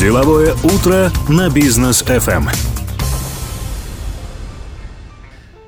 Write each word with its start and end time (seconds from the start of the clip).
Деловое 0.00 0.54
утро 0.64 1.12
на 1.28 1.50
бизнес 1.50 2.02
FM. 2.02 2.48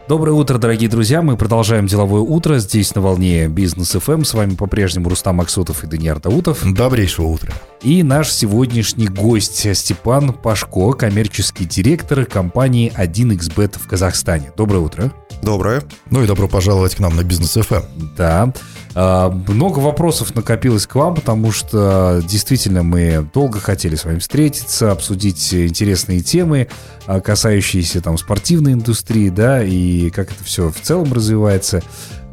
Доброе 0.08 0.32
утро, 0.32 0.56
дорогие 0.56 0.88
друзья. 0.88 1.20
Мы 1.20 1.36
продолжаем 1.36 1.86
деловое 1.86 2.22
утро 2.22 2.56
здесь 2.56 2.94
на 2.94 3.02
волне 3.02 3.48
Бизнес 3.48 3.94
FM. 3.94 4.24
С 4.24 4.32
вами 4.32 4.54
по-прежнему 4.54 5.10
Рустам 5.10 5.42
Аксутов 5.42 5.84
и 5.84 5.86
Даниил 5.86 6.18
Даутов. 6.18 6.64
Добрейшего 6.64 7.26
утра. 7.26 7.52
И 7.82 8.04
наш 8.04 8.30
сегодняшний 8.30 9.08
гость 9.08 9.76
Степан 9.76 10.32
Пашко, 10.32 10.92
коммерческий 10.92 11.64
директор 11.64 12.24
компании 12.26 12.92
1xBet 12.96 13.76
в 13.76 13.88
Казахстане. 13.88 14.52
Доброе 14.56 14.78
утро. 14.78 15.12
Доброе. 15.42 15.82
Ну 16.08 16.22
и 16.22 16.28
добро 16.28 16.46
пожаловать 16.46 16.94
к 16.94 17.00
нам 17.00 17.16
на 17.16 17.24
Бизнес 17.24 17.56
FM. 17.56 17.82
Да. 18.16 18.52
А, 18.94 19.30
много 19.30 19.80
вопросов 19.80 20.32
накопилось 20.36 20.86
к 20.86 20.94
вам, 20.94 21.16
потому 21.16 21.50
что 21.50 22.22
действительно 22.24 22.84
мы 22.84 23.28
долго 23.34 23.58
хотели 23.58 23.96
с 23.96 24.04
вами 24.04 24.20
встретиться, 24.20 24.92
обсудить 24.92 25.52
интересные 25.52 26.20
темы, 26.20 26.68
а, 27.06 27.20
касающиеся 27.20 28.00
там 28.00 28.16
спортивной 28.16 28.74
индустрии, 28.74 29.28
да, 29.28 29.64
и 29.64 30.10
как 30.10 30.30
это 30.30 30.44
все 30.44 30.70
в 30.70 30.80
целом 30.80 31.12
развивается. 31.12 31.82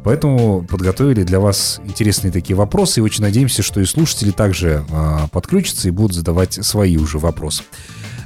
Поэтому 0.04 0.62
подготовили 0.62 1.22
для 1.22 1.40
вас 1.40 1.80
интересные 1.84 2.32
такие 2.32 2.56
вопросы 2.56 3.00
и 3.00 3.02
очень 3.02 3.22
надеемся, 3.22 3.62
что 3.62 3.80
и 3.80 3.84
слушатели 3.84 4.30
также 4.30 4.84
э, 4.88 5.18
подключатся 5.30 5.88
и 5.88 5.90
будут 5.90 6.14
задавать 6.14 6.54
свои 6.64 6.96
уже 6.96 7.18
вопросы. 7.18 7.62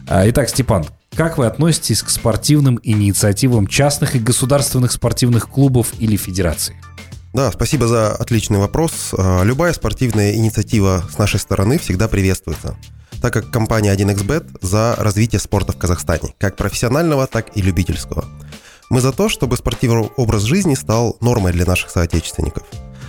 Итак, 0.07 0.51
Степан, 0.51 0.85
как 1.17 1.39
вы 1.39 1.47
относитесь 1.47 2.03
к 2.03 2.11
спортивным 2.11 2.81
инициативам 2.83 3.67
частных 3.69 4.17
и 4.17 4.19
государственных 4.19 4.91
спортивных 4.93 5.49
клубов 5.49 5.93
или 5.99 6.17
федераций? 6.17 6.75
Да, 7.33 7.51
спасибо 7.53 7.87
за 7.87 8.15
отличный 8.15 8.59
вопрос. 8.59 9.15
А, 9.17 9.43
любая 9.43 9.73
спортивная 9.73 10.35
инициатива 10.35 11.05
с 11.13 11.19
нашей 11.19 11.41
стороны 11.41 11.79
всегда 11.79 12.09
приветствуется, 12.09 12.77
так 13.21 13.33
как 13.33 13.51
компания 13.51 13.95
1xBet 13.95 14.59
за 14.61 14.95
развитие 14.99 15.41
спорта 15.41 15.73
в 15.73 15.77
Казахстане, 15.77 16.35
как 16.39 16.57
профессионального, 16.57 17.27
так 17.27 17.57
и 17.57 17.63
любительского. 17.63 18.25
Мы 18.91 19.01
за 19.01 19.13
то, 19.13 19.29
чтобы 19.29 19.57
спортивный 19.57 20.11
образ 20.17 20.43
жизни 20.43 20.75
стал 20.75 21.17
нормой 21.21 21.53
для 21.53 21.65
наших 21.65 21.91
соотечественников. 21.91 22.65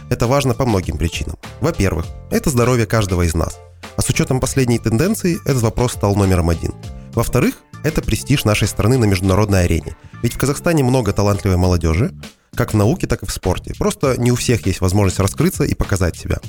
Это 0.09 0.27
важно 0.27 0.53
по 0.53 0.65
многим 0.65 0.97
причинам. 0.97 1.35
Во-первых, 1.61 2.05
это 2.31 2.49
здоровье 2.49 2.85
каждого 2.85 3.23
из 3.23 3.33
нас. 3.33 3.59
А 3.97 4.01
с 4.01 4.09
учетом 4.09 4.39
последней 4.39 4.79
тенденции 4.79 5.37
этот 5.45 5.63
вопрос 5.63 5.93
стал 5.93 6.15
номером 6.15 6.49
один. 6.49 6.73
Во-вторых, 7.13 7.55
это 7.83 8.01
престиж 8.01 8.45
нашей 8.45 8.67
страны 8.67 8.97
на 8.97 9.05
международной 9.05 9.65
арене. 9.65 9.95
Ведь 10.21 10.33
в 10.33 10.37
Казахстане 10.37 10.83
много 10.83 11.13
талантливой 11.13 11.57
молодежи, 11.57 12.11
как 12.55 12.73
в 12.73 12.77
науке, 12.77 13.07
так 13.07 13.23
и 13.23 13.25
в 13.25 13.31
спорте. 13.31 13.73
Просто 13.77 14.19
не 14.19 14.31
у 14.31 14.35
всех 14.35 14.65
есть 14.65 14.81
возможность 14.81 15.19
раскрыться 15.19 15.63
и 15.63 15.73
показать 15.75 16.17
себя. 16.17 16.39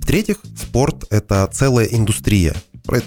В-третьих, 0.00 0.36
спорт– 0.56 1.04
это 1.10 1.48
целая 1.52 1.86
индустрия, 1.86 2.54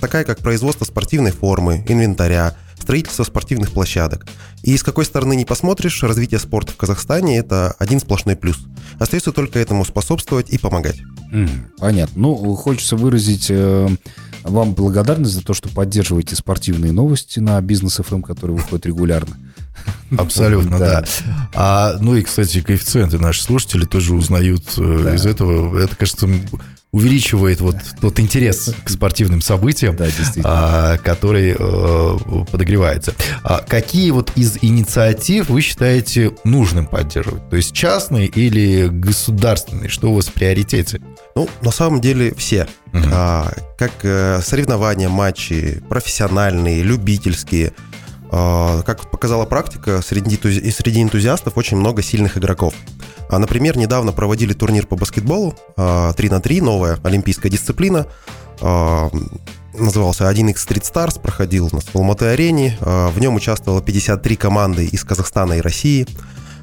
такая 0.02 0.26
как 0.26 0.40
производство 0.40 0.86
спортивной 0.86 1.32
формы, 1.32 1.84
инвентаря, 1.88 2.56
строительство 2.80 3.24
спортивных 3.24 3.72
площадок. 3.72 4.26
И 4.64 4.78
с 4.78 4.84
какой 4.84 5.06
стороны 5.06 5.36
не 5.36 5.46
посмотришь, 5.46 6.04
развитие 6.04 6.40
спорта 6.40 6.74
в 6.74 6.78
Казахстане– 6.78 7.38
это 7.40 7.76
один 7.80 8.00
сплошной 8.00 8.36
плюс. 8.36 8.58
Остается 9.00 9.32
только 9.32 9.60
этому 9.60 9.86
способствовать 9.86 10.50
и 10.50 10.58
помогать. 10.58 11.02
Понятно. 11.78 12.22
Ну, 12.22 12.56
хочется 12.56 12.96
выразить 12.96 13.48
э, 13.50 13.88
вам 14.44 14.74
благодарность 14.74 15.34
за 15.34 15.44
то, 15.44 15.54
что 15.54 15.70
поддерживаете 15.70 16.36
спортивные 16.36 16.92
новости 16.92 17.40
на 17.40 17.60
бизнес 17.62 18.00
FM, 18.00 18.22
которые 18.22 18.58
выходят 18.58 18.86
регулярно. 18.86 19.38
Абсолютно, 20.17 20.80
да. 20.80 21.03
А, 21.53 21.95
ну 22.00 22.16
и, 22.16 22.23
кстати, 22.23 22.62
коэффициенты 22.62 23.20
наши 23.20 23.44
слушатели 23.44 23.86
тоже 23.86 24.14
узнают 24.14 24.64
э, 24.78 25.02
да. 25.03 25.16
из 25.16 25.26
этого. 25.26 25.78
Это, 25.80 25.95
кажется, 25.95 26.28
увеличивает 26.92 27.61
вот 27.61 27.76
тот 28.02 28.20
интерес 28.20 28.73
к 28.84 28.89
спортивным 28.89 29.42
событиям, 29.42 29.95
да, 29.95 30.08
а, 30.44 30.98
который 30.98 31.56
э, 31.58 32.17
подогревается. 32.52 33.14
А 33.44 33.59
какие 33.59 34.09
вот 34.09 34.31
из 34.36 34.58
инициатив 34.61 35.50
вы 35.50 35.61
считаете 35.61 36.31
нужным 36.44 36.88
поддерживать? 36.88 37.48
То 37.49 37.58
есть 37.58 37.73
частные 37.73 38.26
или 38.26 38.88
государственные? 38.88 39.89
Что 39.89 40.11
у 40.11 40.15
вас 40.15 40.27
в 40.27 40.33
приоритете? 40.33 40.99
Ну, 41.36 41.48
на 41.61 41.71
самом 41.71 42.02
деле 42.02 42.33
все. 42.33 42.67
Угу. 42.92 43.04
А, 43.11 43.54
как 43.77 43.92
э, 44.02 44.42
соревнования, 44.44 45.10
матчи, 45.10 45.83
профессиональные, 45.88 46.82
любительские– 46.82 47.73
а, 47.82 47.89
как 48.30 49.10
показала 49.10 49.45
практика, 49.45 50.02
среди, 50.02 50.38
среди 50.72 51.02
энтузиастов 51.02 51.58
очень 51.58 51.78
много 51.78 52.02
сильных 52.02 52.38
игроков. 52.38 52.73
А, 53.30 53.40
например, 53.40 53.78
недавно 53.78 54.12
проводили 54.12 54.54
турнир 54.54 54.88
по 54.88 54.95
баскетболу 54.95 55.52
3 55.52 55.58
а, 55.78 56.14
на 56.14 56.39
3, 56.39 56.62
новая 56.62 57.00
олимпийская 57.04 57.52
дисциплина. 57.52 58.06
Назывался 58.62 60.30
1x 60.30 60.56
Street 60.68 60.84
Stars, 60.84 61.22
проходил 61.22 61.70
у 61.72 61.76
нас 61.76 61.86
в 61.86 61.95
Алматы-арене. 61.95 62.78
В 62.82 63.20
нем 63.20 63.36
участвовало 63.36 63.82
53 63.82 64.36
команды 64.36 64.86
из 64.86 65.04
Казахстана 65.04 65.54
и 65.54 65.62
России. 65.62 66.06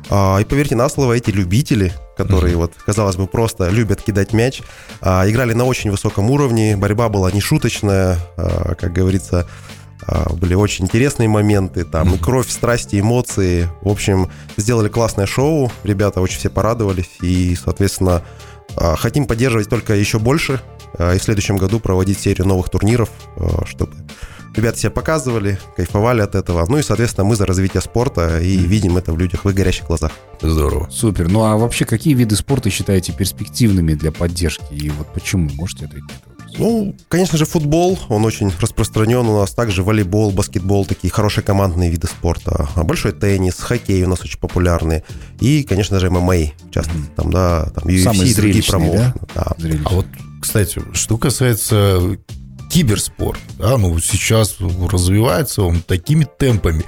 И 0.07 0.47
поверьте 0.49 0.77
на 0.77 0.89
слово, 0.89 1.15
эти 1.15 1.31
любители, 1.31 1.93
которые 2.17 2.55
mm-hmm. 2.55 2.59
вот, 2.59 2.73
казалось 2.85 3.17
бы, 3.17 3.27
просто 3.27 3.71
любят 3.71 4.03
кидать 4.03 4.33
мяч, 4.33 4.61
играли 5.01 5.53
на 5.53 5.65
очень 5.65 5.91
высоком 5.91 6.31
уровне, 6.31 6.77
борьба 6.77 7.09
была 7.09 7.33
нешуточная, 7.33 8.19
как 8.37 8.93
говорится, 8.93 9.41
а, 9.41 9.47
были 10.35 10.55
очень 10.55 10.85
интересные 10.85 11.29
моменты, 11.29 11.85
там 11.85 12.15
и 12.15 12.19
кровь, 12.19 12.49
страсти, 12.49 13.01
эмоции. 13.01 13.69
В 13.83 13.89
общем, 13.89 14.31
сделали 14.57 14.89
классное 14.89 15.27
шоу, 15.27 15.71
ребята 15.85 16.21
очень 16.21 16.39
все 16.39 16.51
порадовались, 16.51 17.11
и, 17.23 17.57
соответственно, 17.57 18.23
а, 18.77 18.97
хотим 18.97 19.27
поддерживать 19.27 19.69
только 19.69 19.95
еще 19.95 20.19
больше, 20.19 20.61
а, 20.99 21.15
и 21.15 21.19
в 21.19 21.23
следующем 21.23 21.57
году 21.57 21.81
проводить 21.81 22.21
серию 22.21 22.47
новых 22.47 22.69
турниров, 22.69 23.11
чтобы 23.67 23.95
ребята 24.55 24.79
себя 24.79 24.91
показывали, 24.91 25.59
кайфовали 25.77 26.23
от 26.23 26.35
этого. 26.35 26.65
Ну 26.69 26.79
и, 26.79 26.83
соответственно, 26.83 27.27
мы 27.27 27.37
за 27.37 27.47
развитие 27.47 27.81
спорта 27.81 28.41
и 28.41 28.57
видим 28.57 28.97
это 28.97 29.13
в 29.13 29.19
людях, 29.19 29.45
в 29.45 29.49
их 29.49 29.55
горящих 29.55 29.87
глазах. 29.87 30.13
Здорово. 30.41 30.89
Супер. 30.91 31.29
Ну 31.29 31.45
а 31.45 31.57
вообще, 31.57 31.85
какие 31.85 32.15
виды 32.15 32.37
спорта 32.37 32.71
считаете 32.71 33.13
перспективными 33.13 33.95
для 33.95 34.13
поддержки? 34.13 34.73
И 34.73 34.91
вот 34.91 35.13
почему? 35.13 35.51
Можете 35.55 35.87
ответить? 35.87 36.11
Ну, 36.59 36.95
конечно 37.09 37.37
же, 37.39 37.45
футбол, 37.45 37.99
он 38.09 38.25
очень 38.25 38.51
распространен 38.61 39.27
у 39.27 39.39
нас. 39.41 39.53
Также 39.53 39.83
волейбол, 39.83 40.31
баскетбол, 40.31 40.87
такие 40.87 41.11
хорошие 41.11 41.45
командные 41.45 41.91
виды 41.91 42.07
спорта. 42.07 42.69
А 42.75 42.85
большой 42.85 43.13
теннис, 43.13 43.57
хоккей 43.57 44.03
у 44.05 44.09
нас 44.09 44.21
очень 44.21 44.39
популярные. 44.39 45.05
И, 45.41 45.63
конечно 45.65 46.01
же, 46.01 46.11
ММА, 46.11 46.53
в 46.69 46.71
частности, 46.71 47.11
там, 47.15 47.31
да, 47.31 47.67
там 47.75 47.85
UFC 47.85 48.03
Самый 48.03 48.29
и 48.29 48.35
другие 48.35 48.65
промоушены. 48.65 49.13
Да? 49.35 49.55
Да. 49.59 49.69
А 49.85 49.95
вот, 49.95 50.07
кстати, 50.41 50.81
что 50.93 51.19
касается 51.19 52.17
киберспорт, 52.71 53.41
да, 53.59 53.77
ну, 53.79 53.99
сейчас 53.99 54.57
развивается 54.61 55.63
он 55.63 55.83
такими 55.83 56.27
темпами. 56.39 56.85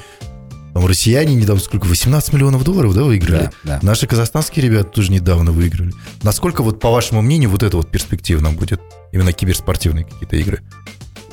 Там 0.78 0.86
россияне 0.86 1.34
недавно 1.34 1.60
сколько, 1.60 1.86
18 1.86 2.32
миллионов 2.34 2.62
долларов, 2.62 2.94
да, 2.94 3.02
выиграли? 3.02 3.50
Да, 3.64 3.80
да. 3.80 3.80
Наши 3.82 4.06
казахстанские 4.06 4.64
ребята 4.64 4.88
тоже 4.88 5.10
недавно 5.10 5.50
выиграли. 5.50 5.92
Насколько, 6.22 6.62
вот, 6.62 6.78
по 6.78 6.92
вашему 6.92 7.20
мнению, 7.20 7.50
вот 7.50 7.64
это 7.64 7.76
вот 7.76 7.90
перспективно 7.90 8.52
будет? 8.52 8.80
Именно 9.10 9.32
киберспортивные 9.32 10.04
какие-то 10.04 10.36
игры? 10.36 10.62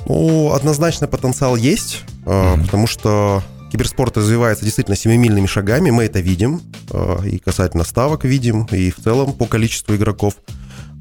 Ну, 0.08 0.52
однозначно 0.52 1.06
потенциал 1.06 1.56
есть, 1.56 2.02
mm-hmm. 2.26 2.64
потому 2.64 2.88
что 2.88 3.44
киберспорт 3.72 4.18
развивается 4.18 4.66
действительно 4.66 4.98
семимильными 4.98 5.46
шагами, 5.46 5.92
мы 5.92 6.06
это 6.06 6.22
видим, 6.22 6.64
а, 6.90 7.24
и 7.24 7.38
касательно 7.38 7.84
ставок 7.84 8.26
видим, 8.26 8.66
и 8.72 8.90
в 8.90 8.96
целом 8.96 9.34
по 9.34 9.46
количеству 9.46 9.96
игроков. 9.96 10.38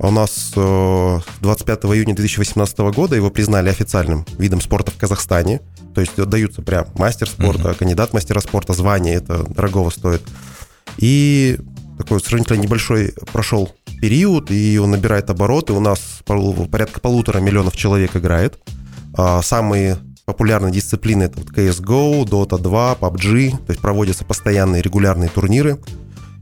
У 0.01 0.11
нас 0.11 0.53
25 0.55 1.85
июня 1.85 2.15
2018 2.15 2.79
года 2.95 3.15
его 3.15 3.31
признали 3.31 3.69
официальным 3.69 4.27
видом 4.39 4.61
спорта 4.61 4.91
в 4.91 4.97
Казахстане. 4.97 5.61
То 5.95 6.01
есть 6.01 6.17
даются 6.17 6.63
прям 6.63 6.87
мастер 6.97 7.29
спорта, 7.29 7.69
mm-hmm. 7.71 7.79
кандидат 7.79 8.13
мастера 8.13 8.41
спорта, 8.41 8.73
звание, 8.73 9.15
это 9.15 9.45
дорогого 9.45 9.91
стоит. 9.91 10.23
И 10.99 11.59
такой 11.97 12.21
сравнительно 12.21 12.59
небольшой 12.59 13.15
прошел 13.33 13.73
период, 14.01 14.51
и 14.51 14.79
он 14.79 14.91
набирает 14.91 15.31
обороты. 15.31 15.73
У 15.73 15.81
нас 15.81 16.01
порядка 16.25 17.01
полутора 17.01 17.39
миллионов 17.39 17.77
человек 17.77 18.17
играет. 18.17 18.59
А 19.17 19.41
самые 19.43 19.99
популярные 20.25 20.73
дисциплины 20.73 21.25
это 21.25 21.41
CSGO, 21.41 22.25
Dota 22.25 22.59
2, 22.59 22.97
PUBG, 23.01 23.51
то 23.65 23.71
есть 23.71 23.81
проводятся 23.81 24.25
постоянные 24.25 24.83
регулярные 24.83 25.31
турниры. 25.31 25.79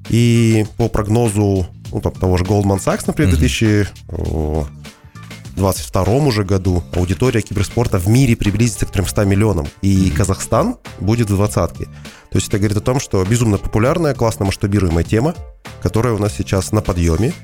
И 0.08 0.64
по 0.78 0.88
прогнозу 0.88 1.66
ну, 1.92 2.00
того 2.00 2.36
же 2.36 2.44
Goldman 2.44 2.78
Sachs, 2.78 3.02
например, 3.06 3.34
в 3.34 3.38
2022 3.38 6.14
уже 6.14 6.44
году 6.44 6.82
аудитория 6.92 7.42
киберспорта 7.42 7.98
в 7.98 8.08
мире 8.08 8.36
приблизится 8.36 8.86
к 8.86 8.90
300 8.90 9.24
миллионам. 9.24 9.66
И 9.82 10.10
Казахстан 10.10 10.76
будет 10.98 11.30
в 11.30 11.34
двадцатке. 11.34 11.84
То 12.30 12.38
есть 12.38 12.48
это 12.48 12.58
говорит 12.58 12.78
о 12.78 12.80
том, 12.80 12.98
что 13.00 13.24
безумно 13.24 13.58
популярная, 13.58 14.14
классно 14.14 14.46
масштабируемая 14.46 15.04
тема, 15.04 15.34
которая 15.82 16.14
у 16.14 16.18
нас 16.18 16.32
сейчас 16.34 16.72
на 16.72 16.80
подъеме. 16.80 17.34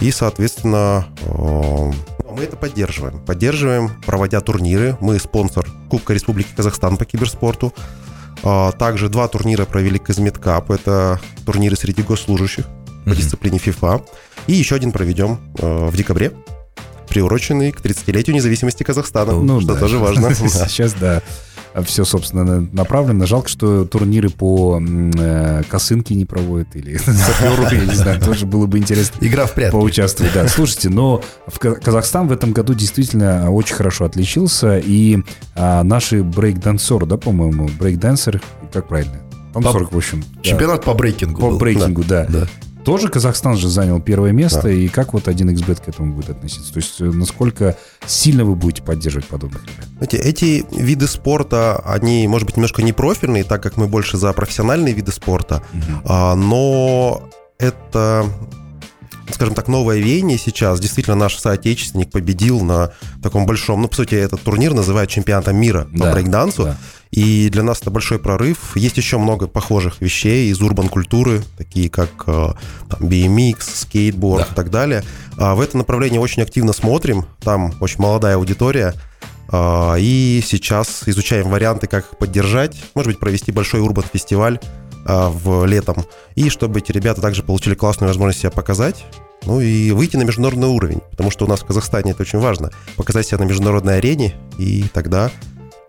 И, 0.00 0.10
соответственно, 0.10 1.06
э, 1.22 1.92
мы 2.30 2.42
это 2.42 2.56
поддерживаем. 2.56 3.20
Поддерживаем, 3.20 3.90
проводя 4.04 4.40
турниры. 4.40 4.96
Мы 5.00 5.18
спонсор 5.18 5.66
Кубка 5.88 6.14
Республики 6.14 6.48
Казахстан 6.56 6.96
по 6.96 7.04
киберспорту. 7.04 7.72
А, 8.42 8.72
также 8.72 9.08
два 9.08 9.28
турнира 9.28 9.66
провели 9.66 9.98
Казмедкап. 9.98 10.70
Это 10.70 11.20
турниры 11.46 11.76
среди 11.76 12.02
госслужащих 12.02 12.66
по 13.04 13.14
дисциплине 13.14 13.58
FIFA. 13.58 14.02
И 14.46 14.52
еще 14.52 14.74
один 14.74 14.92
проведем 14.92 15.38
э, 15.58 15.88
в 15.90 15.96
декабре 15.96 16.32
приуроченный 17.08 17.70
к 17.70 17.80
30-летию 17.80 18.34
независимости 18.34 18.82
Казахстана, 18.82 19.32
Ну 19.34 19.60
что 19.60 19.74
да. 19.74 19.80
тоже 19.80 19.98
важно. 19.98 20.28
Да. 20.30 20.34
Сейчас, 20.68 20.94
да, 20.94 21.22
все, 21.84 22.04
собственно, 22.04 22.60
направлено. 22.72 23.26
Жалко, 23.26 23.48
что 23.48 23.84
турниры 23.84 24.30
по 24.30 24.80
э, 24.82 25.62
косынке 25.68 26.14
не 26.14 26.24
проводят 26.24 26.74
или 26.74 26.96
саперу, 26.98 27.62
я 27.70 27.84
не 27.84 27.94
знаю, 27.94 28.20
тоже 28.20 28.46
было 28.46 28.66
бы 28.66 28.78
интересно 28.78 29.16
Игра 29.20 29.46
в 29.46 29.52
прятки. 29.52 29.72
поучаствовать. 29.72 30.32
Да, 30.32 30.48
слушайте, 30.48 30.88
но 30.88 31.22
в 31.46 31.58
Ка- 31.58 31.74
Казахстан 31.76 32.26
в 32.28 32.32
этом 32.32 32.52
году 32.52 32.74
действительно 32.74 33.50
очень 33.50 33.74
хорошо 33.74 34.06
отличился, 34.06 34.78
и 34.78 35.18
а, 35.54 35.82
наши 35.84 36.22
брейк-дансеры, 36.22 37.06
да, 37.06 37.16
по-моему, 37.16 37.68
брейк-дансер, 37.78 38.40
как 38.72 38.88
правильно? 38.88 39.20
Танцоры, 39.52 39.86
в 39.88 39.96
общем. 39.96 40.24
да. 40.36 40.42
Чемпионат 40.42 40.84
по 40.84 40.94
брейкингу 40.94 41.40
По 41.40 41.50
был. 41.50 41.58
брейкингу, 41.58 42.02
да. 42.02 42.26
Да. 42.28 42.48
Тоже 42.84 43.08
Казахстан 43.08 43.56
же 43.56 43.68
занял 43.68 44.00
первое 44.00 44.32
место, 44.32 44.62
Да. 44.64 44.70
и 44.70 44.88
как 44.88 45.12
вот 45.14 45.26
1xbet 45.28 45.84
к 45.84 45.88
этому 45.88 46.14
будет 46.14 46.30
относиться? 46.30 46.72
То 46.72 46.78
есть 46.78 47.00
э, 47.00 47.04
насколько 47.04 47.76
сильно 48.06 48.44
вы 48.44 48.54
будете 48.54 48.82
поддерживать 48.82 49.26
подобных 49.26 49.62
ребят? 49.62 49.86
Знаете, 49.96 50.16
эти 50.18 50.66
виды 50.70 51.06
спорта, 51.06 51.78
они, 51.86 52.28
может 52.28 52.46
быть, 52.46 52.56
немножко 52.56 52.82
не 52.82 52.92
профильные, 52.92 53.44
так 53.44 53.62
как 53.62 53.76
мы 53.76 53.86
больше 53.86 54.16
за 54.16 54.32
профессиональные 54.32 54.94
виды 54.94 55.12
спорта, 55.12 55.62
а, 56.04 56.34
но 56.34 57.22
это, 57.58 58.26
скажем 59.30 59.54
так, 59.54 59.68
новое 59.68 59.98
веяние 59.98 60.38
сейчас. 60.38 60.80
Действительно, 60.80 61.16
наш 61.16 61.36
соотечественник 61.36 62.10
победил 62.10 62.60
на 62.60 62.92
таком 63.22 63.46
большом, 63.46 63.82
ну, 63.82 63.88
по 63.88 63.96
сути, 63.96 64.14
этот 64.14 64.42
турнир 64.42 64.74
называют 64.74 65.10
чемпионатом 65.10 65.56
мира 65.56 65.86
по 65.92 66.04
Да, 66.04 66.12
брейкдансу. 66.12 66.64
да. 66.64 66.76
И 67.10 67.48
для 67.48 67.62
нас 67.62 67.80
это 67.80 67.90
большой 67.90 68.18
прорыв. 68.18 68.76
Есть 68.76 68.96
еще 68.96 69.18
много 69.18 69.46
похожих 69.46 70.00
вещей 70.00 70.50
из 70.50 70.60
урбан-культуры, 70.60 71.42
такие 71.56 71.88
как 71.88 72.10
э, 72.26 72.48
там, 72.90 73.00
BMX, 73.08 73.56
скейтборд 73.74 74.50
и 74.50 74.54
так 74.54 74.70
далее. 74.70 75.04
А 75.38 75.54
в 75.54 75.60
это 75.60 75.76
направление 75.78 76.20
очень 76.20 76.42
активно 76.42 76.72
смотрим. 76.72 77.24
Там 77.40 77.72
очень 77.80 78.00
молодая 78.00 78.34
аудитория. 78.34 78.94
А, 79.48 79.94
И 79.96 80.42
сейчас 80.44 81.02
изучаем 81.06 81.48
варианты, 81.50 81.86
как 81.86 82.04
их 82.12 82.18
поддержать. 82.18 82.76
Может 82.96 83.12
быть, 83.12 83.20
провести 83.20 83.52
большой 83.52 83.80
урбан-фестиваль 83.80 84.58
а, 85.06 85.30
в 85.30 85.64
летом. 85.66 86.04
И 86.34 86.48
чтобы 86.50 86.80
эти 86.80 86.92
ребята 86.92 87.20
также 87.20 87.42
получили 87.42 87.74
классную 87.74 88.08
возможность 88.08 88.40
себя 88.40 88.50
показать. 88.50 89.04
Ну 89.46 89.60
и 89.60 89.90
выйти 89.90 90.16
на 90.16 90.22
международный 90.22 90.68
уровень. 90.68 91.00
Потому 91.10 91.30
что 91.30 91.44
у 91.44 91.48
нас 91.48 91.60
в 91.60 91.66
Казахстане 91.66 92.12
это 92.12 92.22
очень 92.22 92.38
важно. 92.38 92.70
Показать 92.96 93.26
себя 93.26 93.38
на 93.38 93.44
международной 93.44 93.98
арене. 93.98 94.34
И 94.58 94.84
тогда 94.94 95.30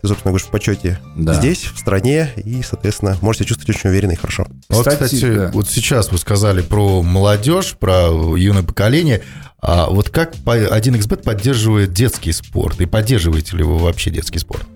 ты, 0.01 0.09
собственно, 0.09 0.33
будешь 0.33 0.45
в 0.45 0.49
почете 0.49 0.99
Да. 1.15 1.33
здесь, 1.35 1.63
в 1.63 1.79
стране. 1.79 2.29
И, 2.35 2.61
соответственно, 2.63 3.17
можете 3.21 3.45
чувствовать 3.45 3.77
очень 3.77 3.89
уверенно 3.91 4.11
и 4.11 4.15
хорошо. 4.15 4.45
Вот, 4.69 4.79
Кстати, 4.85 5.03
кстати, 5.15 5.33
да. 5.35 5.51
вот 5.53 5.69
сейчас 5.69 6.11
вы 6.11 6.17
сказали 6.17 6.61
про 6.61 7.01
молодежь, 7.01 7.75
про 7.79 8.09
юное 8.37 8.63
поколение. 8.63 9.21
А 9.61 9.89
вот 9.89 10.09
как 10.09 10.35
по- 10.35 10.57
1xbet 10.57 11.23
поддерживает 11.23 11.91
детский 11.93 12.33
спорт? 12.33 12.81
И 12.81 12.85
поддерживаете 12.85 13.55
ли 13.57 13.63
вы 13.63 13.77
вообще 13.77 14.11
детский 14.11 14.37
спорт? 14.39 14.67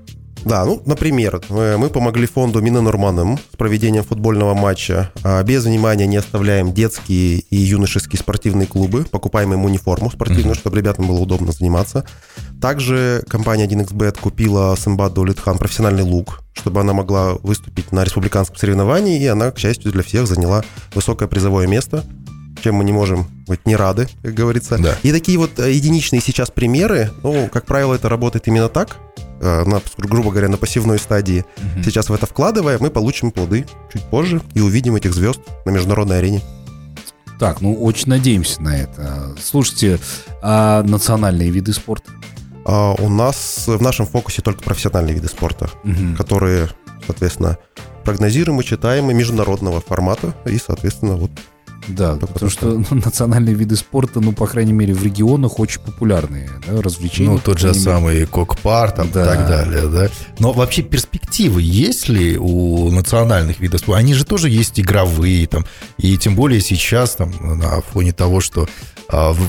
Да, 0.45 0.65
ну, 0.65 0.81
например, 0.86 1.41
э, 1.50 1.77
мы 1.77 1.89
помогли 1.89 2.25
фонду 2.25 2.62
Минэнорманым 2.62 3.38
с 3.38 3.57
проведением 3.57 4.03
футбольного 4.03 4.53
матча. 4.53 5.12
А, 5.24 5.44
Без 5.44 5.65
внимания 5.65 6.07
не 6.07 6.18
оставляем 6.18 6.74
детские 6.74 7.39
и 7.39 7.56
юношеские 7.56 8.19
спортивные 8.19 8.68
клубы, 8.68 9.06
покупаем 9.06 9.53
им 9.53 9.65
униформу 9.65 10.09
спортивную, 10.12 10.56
чтобы 10.56 10.77
ребятам 10.77 11.07
было 11.07 11.19
удобно 11.19 11.51
заниматься. 11.51 12.06
Также 12.62 13.24
компания 13.27 13.68
1xbet 13.68 14.19
купила 14.19 14.75
Сымбаду 14.75 15.24
Литхан 15.24 15.57
профессиональный 15.57 16.03
лук, 16.03 16.41
чтобы 16.53 16.81
она 16.81 16.94
могла 16.94 17.33
выступить 17.44 17.91
на 17.91 18.03
республиканском 18.03 18.57
соревновании, 18.57 19.21
и 19.21 19.27
она, 19.27 19.51
к 19.51 19.59
счастью 19.59 19.91
для 19.91 20.03
всех, 20.03 20.27
заняла 20.27 20.63
высокое 20.94 21.27
призовое 21.27 21.68
место 21.68 22.03
чем 22.62 22.75
мы 22.75 22.83
не 22.83 22.91
можем 22.91 23.27
быть 23.47 23.65
не 23.65 23.75
рады, 23.75 24.07
как 24.21 24.33
говорится. 24.33 24.77
Да. 24.77 24.97
И 25.03 25.12
такие 25.12 25.38
вот 25.38 25.59
э, 25.59 25.71
единичные 25.71 26.21
сейчас 26.21 26.51
примеры, 26.51 27.12
ну, 27.24 27.50
как 27.51 27.65
правило, 27.65 27.95
это 27.95 28.09
работает 28.09 28.47
именно 28.47 28.69
так, 28.69 28.97
на, 29.41 29.81
грубо 29.97 30.31
говоря, 30.31 30.47
на 30.50 30.57
пассивной 30.57 31.00
стадии. 31.00 31.45
Сейчас 31.83 32.09
в 32.09 32.13
это 32.13 32.25
вкладывая, 32.25 32.77
мы 32.80 32.89
получим 32.89 33.31
плоды 33.31 33.65
чуть 33.91 34.03
позже 34.03 34.41
и 34.53 34.62
увидим 34.62 34.95
этих 34.95 35.13
звезд 35.13 35.39
на 35.65 35.71
международной 35.71 36.19
арене. 36.19 36.41
Так, 37.39 37.62
ну 37.62 37.74
очень 37.74 38.09
надеемся 38.09 38.62
на 38.62 38.77
это. 38.77 39.33
Слушайте, 39.41 40.00
а 40.41 40.83
национальные 40.83 41.50
виды 41.51 41.71
спорта? 41.71 42.12
А 42.65 42.94
у 43.00 43.07
нас 43.09 43.63
в 43.68 43.81
нашем 43.81 44.06
фокусе 44.06 44.41
только 44.41 44.62
профессиональные 44.62 45.15
виды 45.15 45.27
спорта, 45.30 45.69
Мгм. 45.83 46.18
которые, 46.18 46.69
соответственно, 47.06 47.57
прогнозируемы, 48.03 48.63
читаемы, 48.63 49.13
международного 49.13 49.80
формата 49.80 50.33
и, 50.45 50.57
соответственно, 50.57 51.15
вот 51.15 51.31
Да, 51.87 52.15
Только 52.17 52.33
потому 52.33 52.51
что 52.51 52.65
ну, 52.67 52.85
национальные 52.91 53.55
виды 53.55 53.75
спорта, 53.75 54.19
ну, 54.19 54.31
по 54.31 54.45
крайней 54.47 54.73
мере, 54.73 54.93
в 54.93 55.03
регионах 55.03 55.59
очень 55.59 55.81
популярные, 55.81 56.49
да, 56.67 56.81
развлечения. 56.81 57.29
Ну, 57.31 57.39
тот 57.39 57.57
же 57.59 57.67
мере. 57.69 57.79
самый 57.79 58.25
Кокпар 58.25 58.91
там, 58.91 59.09
Да. 59.11 59.21
и 59.23 59.25
так 59.25 59.47
далее, 59.47 59.87
да. 59.87 60.09
Но 60.39 60.51
вообще 60.51 60.81
перспективы 60.83 61.61
есть 61.61 62.07
ли 62.09 62.37
у 62.37 62.91
национальных 62.91 63.59
видов 63.59 63.79
спорта? 63.79 63.99
Они 63.99 64.13
же 64.13 64.25
тоже 64.25 64.49
есть 64.49 64.79
игровые 64.79 65.47
там, 65.47 65.65
и 65.97 66.17
тем 66.17 66.35
более 66.35 66.61
сейчас 66.61 67.15
там 67.15 67.31
на 67.41 67.81
фоне 67.81 68.11
того, 68.13 68.39
что 68.41 68.67
а, 69.07 69.31
в- 69.33 69.39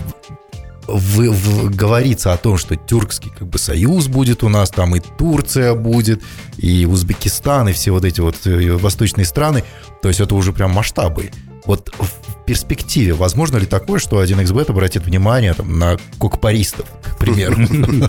в- 0.88 1.30
в- 1.32 1.76
говорится 1.76 2.32
о 2.32 2.36
том, 2.36 2.56
что 2.56 2.74
тюркский 2.76 3.30
как 3.38 3.46
бы 3.48 3.58
союз 3.58 4.08
будет 4.08 4.42
у 4.42 4.48
нас, 4.48 4.70
там 4.70 4.96
и 4.96 5.00
Турция 5.00 5.74
будет, 5.74 6.22
и 6.56 6.86
Узбекистан, 6.86 7.68
и 7.68 7.72
все 7.72 7.90
вот 7.92 8.04
эти 8.04 8.20
вот 8.20 8.36
э, 8.46 8.72
восточные 8.72 9.24
страны. 9.26 9.62
То 10.02 10.08
есть 10.08 10.20
это 10.20 10.34
уже 10.34 10.52
прям 10.52 10.70
масштабы. 10.72 11.30
Вот 11.64 11.90
в 11.98 12.44
перспективе 12.46 13.14
возможно 13.14 13.58
ли 13.58 13.66
такое, 13.66 14.00
что 14.00 14.22
1xbet 14.22 14.70
обратит 14.70 15.04
внимание 15.04 15.54
там, 15.54 15.78
на 15.78 15.96
кокпаристов, 16.18 16.86
к 17.02 17.18
примеру? 17.18 17.56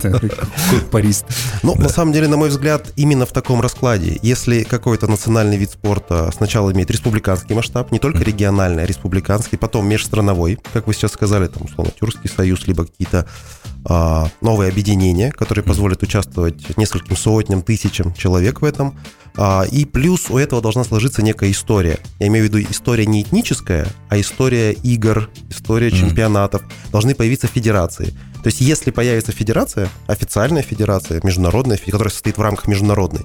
Кокпарист. 0.70 1.26
Ну, 1.62 1.74
на 1.76 1.88
самом 1.88 2.12
деле, 2.12 2.28
на 2.28 2.36
мой 2.36 2.48
взгляд, 2.48 2.92
именно 2.96 3.24
в 3.26 3.32
таком 3.32 3.60
раскладе. 3.60 4.18
Если 4.22 4.64
какой-то 4.64 5.06
национальный 5.06 5.56
вид 5.56 5.70
спорта 5.70 6.30
сначала 6.34 6.72
имеет 6.72 6.90
республиканский 6.90 7.54
масштаб, 7.54 7.92
не 7.92 7.98
только 7.98 8.24
региональный, 8.24 8.82
а 8.82 8.86
республиканский, 8.86 9.58
потом 9.58 9.88
межстрановой, 9.88 10.58
как 10.72 10.86
вы 10.86 10.94
сейчас 10.94 11.12
сказали, 11.12 11.46
там, 11.46 11.64
условно, 11.64 11.92
Тюркский 11.98 12.28
союз, 12.28 12.66
либо 12.66 12.86
какие-то 12.86 13.28
новые 13.84 14.70
объединения, 14.70 15.32
которые 15.32 15.64
позволят 15.64 16.02
участвовать 16.02 16.76
нескольким 16.76 17.16
сотням, 17.16 17.62
тысячам 17.62 18.14
человек 18.14 18.62
в 18.62 18.64
этом. 18.64 18.98
А, 19.36 19.64
и 19.70 19.84
плюс 19.84 20.30
у 20.30 20.36
этого 20.36 20.60
должна 20.60 20.84
сложиться 20.84 21.22
некая 21.22 21.50
история. 21.50 21.98
Я 22.18 22.26
имею 22.28 22.46
в 22.46 22.48
виду 22.48 22.70
история 22.70 23.06
не 23.06 23.22
этническая, 23.22 23.86
а 24.08 24.20
история 24.20 24.72
игр, 24.72 25.30
история 25.48 25.90
чемпионатов. 25.90 26.62
Должны 26.90 27.14
появиться 27.14 27.46
федерации. 27.46 28.14
То 28.42 28.48
есть, 28.48 28.60
если 28.60 28.90
появится 28.90 29.32
федерация, 29.32 29.88
официальная 30.06 30.62
федерация, 30.62 31.20
международная, 31.22 31.78
которая 31.78 32.10
состоит 32.10 32.38
в 32.38 32.42
рамках 32.42 32.66
международной, 32.66 33.22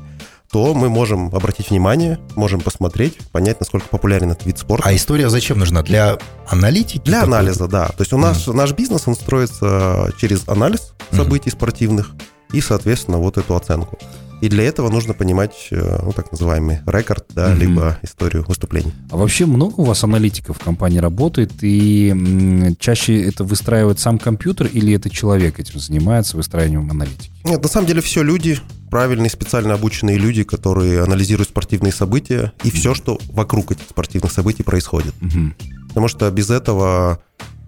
то 0.51 0.73
мы 0.73 0.89
можем 0.89 1.27
обратить 1.35 1.69
внимание, 1.69 2.19
можем 2.35 2.61
посмотреть, 2.61 3.17
понять, 3.31 3.59
насколько 3.59 3.87
популярен 3.87 4.31
этот 4.31 4.45
вид 4.45 4.57
спорта. 4.57 4.87
А 4.87 4.95
история 4.95 5.29
зачем 5.29 5.59
нужна? 5.59 5.83
Для 5.83 6.17
аналитики? 6.47 7.01
Для 7.05 7.21
такой? 7.21 7.35
анализа, 7.37 7.67
да. 7.67 7.87
То 7.87 8.01
есть 8.01 8.13
у 8.13 8.17
нас 8.17 8.47
наш 8.47 8.71
бизнес, 8.73 9.07
он 9.07 9.15
строится 9.15 10.11
через 10.17 10.47
анализ 10.47 10.93
событий 11.11 11.49
спортивных 11.49 12.11
и, 12.53 12.61
соответственно, 12.61 13.17
вот 13.17 13.37
эту 13.37 13.55
оценку. 13.55 13.97
И 14.39 14.49
для 14.49 14.65
этого 14.65 14.89
нужно 14.91 15.15
понимать, 15.15 15.67
э, 15.71 15.99
ну, 16.03 16.11
так 16.11 16.31
называемый 16.31 16.81
рекорд, 16.85 17.25
да, 17.33 17.47
Мгм. 17.49 17.59
либо 17.59 17.97
историю 18.03 18.45
выступлений. 18.47 18.93
А 19.09 19.17
вообще 19.17 19.47
много 19.47 19.73
у 19.77 19.83
вас 19.83 20.03
аналитиков 20.03 20.57
в 20.57 20.63
компании 20.63 20.99
работает, 20.99 21.53
и 21.61 22.75
чаще 22.79 23.19
это 23.23 23.43
выстраивает 23.43 23.99
сам 23.99 24.19
компьютер 24.19 24.67
или 24.67 24.93
это 24.93 25.09
человек 25.09 25.59
этим 25.59 25.79
занимается, 25.79 26.37
выстраиванием 26.37 26.89
аналитики? 26.89 27.31
Нет, 27.45 27.63
на 27.63 27.67
самом 27.67 27.87
деле 27.87 28.01
все 28.01 28.21
люди, 28.21 28.59
правильные, 28.89 29.29
специально 29.29 29.73
обученные 29.73 30.17
люди, 30.17 30.43
которые 30.43 31.03
анализируют 31.03 31.49
спортивные 31.49 31.91
события 31.91 32.53
и 32.63 32.71
все, 32.71 32.93
что 32.93 33.19
вокруг 33.29 33.71
этих 33.71 33.83
спортивных 33.89 34.31
событий 34.31 34.63
происходит. 34.63 35.13
Мгм. 35.21 35.55
Потому 35.89 36.07
что 36.07 36.29
без 36.31 36.49
этого 36.49 37.21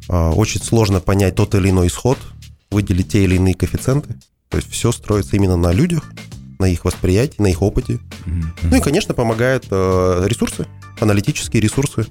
а, 0.08 0.32
очень 0.32 0.62
сложно 0.62 1.00
понять 1.00 1.36
тот 1.36 1.56
или 1.56 1.70
иной 1.70 1.88
исход, 1.88 2.18
выделить 2.72 3.10
те 3.10 3.24
или 3.24 3.36
иные 3.36 3.56
коэффициенты. 3.56 4.16
То 4.50 4.58
есть 4.58 4.70
все 4.72 4.92
строится 4.92 5.36
именно 5.36 5.58
на 5.58 5.72
людях, 5.72 6.12
на 6.60 6.66
их 6.66 6.86
восприятии, 6.86 7.42
на 7.42 7.48
их 7.48 7.62
опыте. 7.62 8.00
Мгм. 8.26 8.54
Ну 8.64 8.78
и, 8.78 8.82
конечно, 8.82 9.14
помогают 9.14 9.68
э, 9.70 10.26
ресурсы, 10.26 10.68
аналитические 11.00 11.62
ресурсы. 11.62 12.06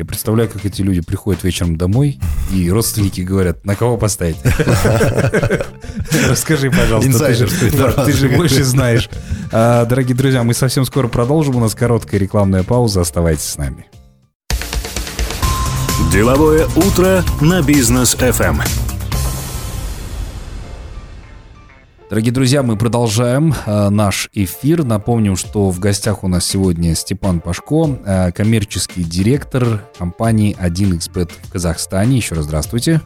Я 0.00 0.06
представляю, 0.06 0.48
как 0.48 0.64
эти 0.64 0.80
люди 0.80 1.02
приходят 1.02 1.44
вечером 1.44 1.76
домой, 1.76 2.18
и 2.50 2.70
родственники 2.70 3.20
говорят, 3.20 3.66
на 3.66 3.76
кого 3.76 3.98
поставить? 3.98 4.38
Расскажи, 6.26 6.70
пожалуйста, 6.70 7.26
ты 8.06 8.12
же, 8.14 8.30
больше 8.30 8.64
знаешь. 8.64 9.10
А, 9.52 9.84
Дорогие 9.84 10.16
друзья, 10.16 10.42
мы 10.42 10.54
совсем 10.54 10.86
скоро 10.86 11.08
продолжим. 11.08 11.56
У 11.56 11.60
нас 11.60 11.74
короткая 11.74 12.18
рекламная 12.18 12.62
пауза. 12.62 13.02
Оставайтесь 13.02 13.44
с 13.44 13.58
нами. 13.58 13.84
Деловое 16.10 16.66
утро 16.76 17.22
на 17.42 17.60
бизнес 17.60 18.14
FM. 18.14 18.79
Дорогие 22.10 22.32
друзья, 22.32 22.64
мы 22.64 22.76
продолжаем 22.76 23.54
э, 23.66 23.88
наш 23.88 24.30
эфир. 24.32 24.82
Напомним, 24.82 25.36
что 25.36 25.70
в 25.70 25.78
гостях 25.78 26.24
у 26.24 26.28
нас 26.28 26.44
сегодня 26.44 26.96
Степан 26.96 27.38
Пашко, 27.38 28.00
э, 28.04 28.32
коммерческий 28.32 29.04
директор 29.04 29.84
компании 29.96 30.56
1xbet 30.60 31.30
в 31.40 31.52
Казахстане. 31.52 32.16
Еще 32.16 32.34
раз 32.34 32.46
здравствуйте. 32.46 33.00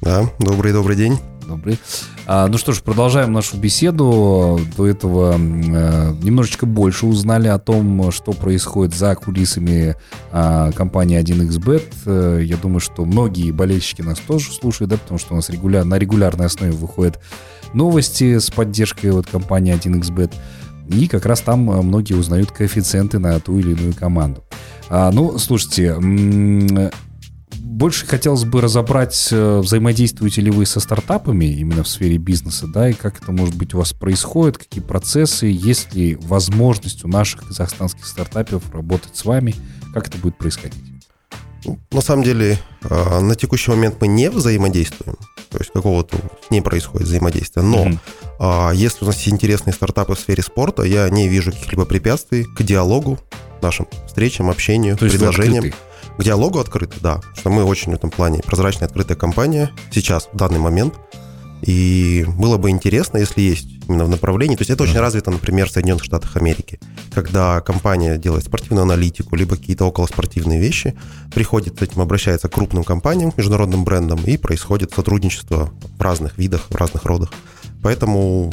Да, 0.00 0.28
добрый-добрый 0.40 0.96
день. 0.96 1.16
Добрый. 1.48 1.78
А, 2.26 2.46
ну 2.46 2.58
что 2.58 2.72
ж, 2.72 2.82
продолжаем 2.82 3.32
нашу 3.32 3.56
беседу. 3.56 4.60
До 4.76 4.86
этого 4.86 5.32
э, 5.32 6.14
немножечко 6.22 6.66
больше 6.66 7.06
узнали 7.06 7.48
о 7.48 7.58
том, 7.58 8.12
что 8.12 8.32
происходит 8.32 8.94
за 8.94 9.14
кулисами 9.14 9.96
э, 10.30 10.72
компании 10.76 11.18
1xBet. 11.18 11.84
Э, 12.04 12.40
я 12.44 12.58
думаю, 12.58 12.80
что 12.80 13.06
многие 13.06 13.50
болельщики 13.50 14.02
нас 14.02 14.18
тоже 14.18 14.52
слушают, 14.52 14.90
да, 14.90 14.98
потому 14.98 15.18
что 15.18 15.32
у 15.32 15.36
нас 15.36 15.48
регуляр, 15.48 15.86
на 15.86 15.98
регулярной 15.98 16.44
основе 16.44 16.72
выходят 16.72 17.18
новости 17.72 18.38
с 18.38 18.50
поддержкой 18.50 19.12
вот 19.12 19.26
компании 19.26 19.74
1xBet. 19.74 20.34
И 20.88 21.08
как 21.08 21.24
раз 21.24 21.40
там 21.40 21.60
многие 21.60 22.12
узнают 22.12 22.52
коэффициенты 22.52 23.18
на 23.18 23.40
ту 23.40 23.58
или 23.58 23.72
иную 23.72 23.94
команду. 23.94 24.44
А, 24.90 25.10
ну, 25.12 25.38
слушайте, 25.38 25.96
больше 27.68 28.06
хотелось 28.06 28.44
бы 28.44 28.60
разобрать, 28.60 29.28
э, 29.30 29.58
взаимодействуете 29.58 30.40
ли 30.40 30.50
вы 30.50 30.64
со 30.64 30.80
стартапами 30.80 31.44
именно 31.44 31.84
в 31.84 31.88
сфере 31.88 32.16
бизнеса, 32.16 32.66
да, 32.66 32.88
и 32.88 32.94
как 32.94 33.22
это, 33.22 33.30
может 33.30 33.54
быть, 33.54 33.74
у 33.74 33.78
вас 33.78 33.92
происходит, 33.92 34.58
какие 34.58 34.82
процессы, 34.82 35.46
есть 35.46 35.94
ли 35.94 36.16
возможность 36.16 37.04
у 37.04 37.08
наших 37.08 37.46
казахстанских 37.46 38.06
стартапов 38.06 38.62
работать 38.72 39.16
с 39.16 39.24
вами, 39.24 39.54
как 39.92 40.08
это 40.08 40.18
будет 40.18 40.38
происходить? 40.38 40.82
Ну, 41.64 41.78
на 41.90 42.00
самом 42.00 42.24
деле, 42.24 42.58
а, 42.82 43.20
на 43.20 43.34
текущий 43.34 43.70
момент 43.70 43.96
мы 44.00 44.06
не 44.06 44.30
взаимодействуем, 44.30 45.16
то 45.50 45.58
есть 45.58 45.70
какого-то 45.72 46.16
не 46.50 46.62
происходит 46.62 47.06
взаимодействия, 47.06 47.62
но 47.62 47.86
mm-hmm. 47.86 48.76
если 48.76 49.04
у 49.04 49.06
нас 49.06 49.16
есть 49.16 49.28
интересные 49.28 49.74
стартапы 49.74 50.14
в 50.14 50.20
сфере 50.20 50.42
спорта, 50.42 50.84
я 50.84 51.08
не 51.10 51.28
вижу 51.28 51.52
каких-либо 51.52 51.84
препятствий 51.84 52.44
к 52.44 52.62
диалогу, 52.62 53.18
нашим 53.60 53.88
встречам, 54.06 54.50
общению, 54.50 54.96
то 54.96 55.08
предложениям. 55.08 55.64
Есть 55.64 55.76
к 56.18 56.24
диалогу 56.24 56.58
открыты, 56.58 56.96
да. 57.00 57.20
Что 57.36 57.50
мы 57.50 57.64
очень 57.64 57.92
в 57.92 57.94
этом 57.94 58.10
плане 58.10 58.40
прозрачная, 58.40 58.88
открытая 58.88 59.16
компания 59.16 59.70
сейчас, 59.90 60.28
в 60.32 60.36
данный 60.36 60.58
момент. 60.58 60.94
И 61.62 62.24
было 62.36 62.56
бы 62.56 62.70
интересно, 62.70 63.18
если 63.18 63.40
есть 63.40 63.68
именно 63.88 64.04
в 64.04 64.08
направлении. 64.08 64.54
То 64.54 64.62
есть 64.62 64.70
это 64.70 64.82
очень 64.82 64.98
развито, 64.98 65.30
например, 65.30 65.68
в 65.68 65.72
Соединенных 65.72 66.04
Штатах 66.04 66.36
Америки. 66.36 66.78
Когда 67.12 67.60
компания 67.60 68.16
делает 68.16 68.44
спортивную 68.44 68.82
аналитику, 68.82 69.34
либо 69.34 69.56
какие-то 69.56 69.86
околоспортивные 69.86 70.60
вещи, 70.60 70.96
приходит 71.34 71.78
с 71.78 71.82
этим, 71.82 72.00
обращается 72.00 72.48
к 72.48 72.52
крупным 72.52 72.84
компаниям, 72.84 73.32
международным 73.36 73.84
брендам, 73.84 74.20
и 74.24 74.36
происходит 74.36 74.92
сотрудничество 74.92 75.70
в 75.98 76.02
разных 76.02 76.38
видах, 76.38 76.66
в 76.68 76.74
разных 76.74 77.04
родах. 77.04 77.30
Поэтому 77.82 78.52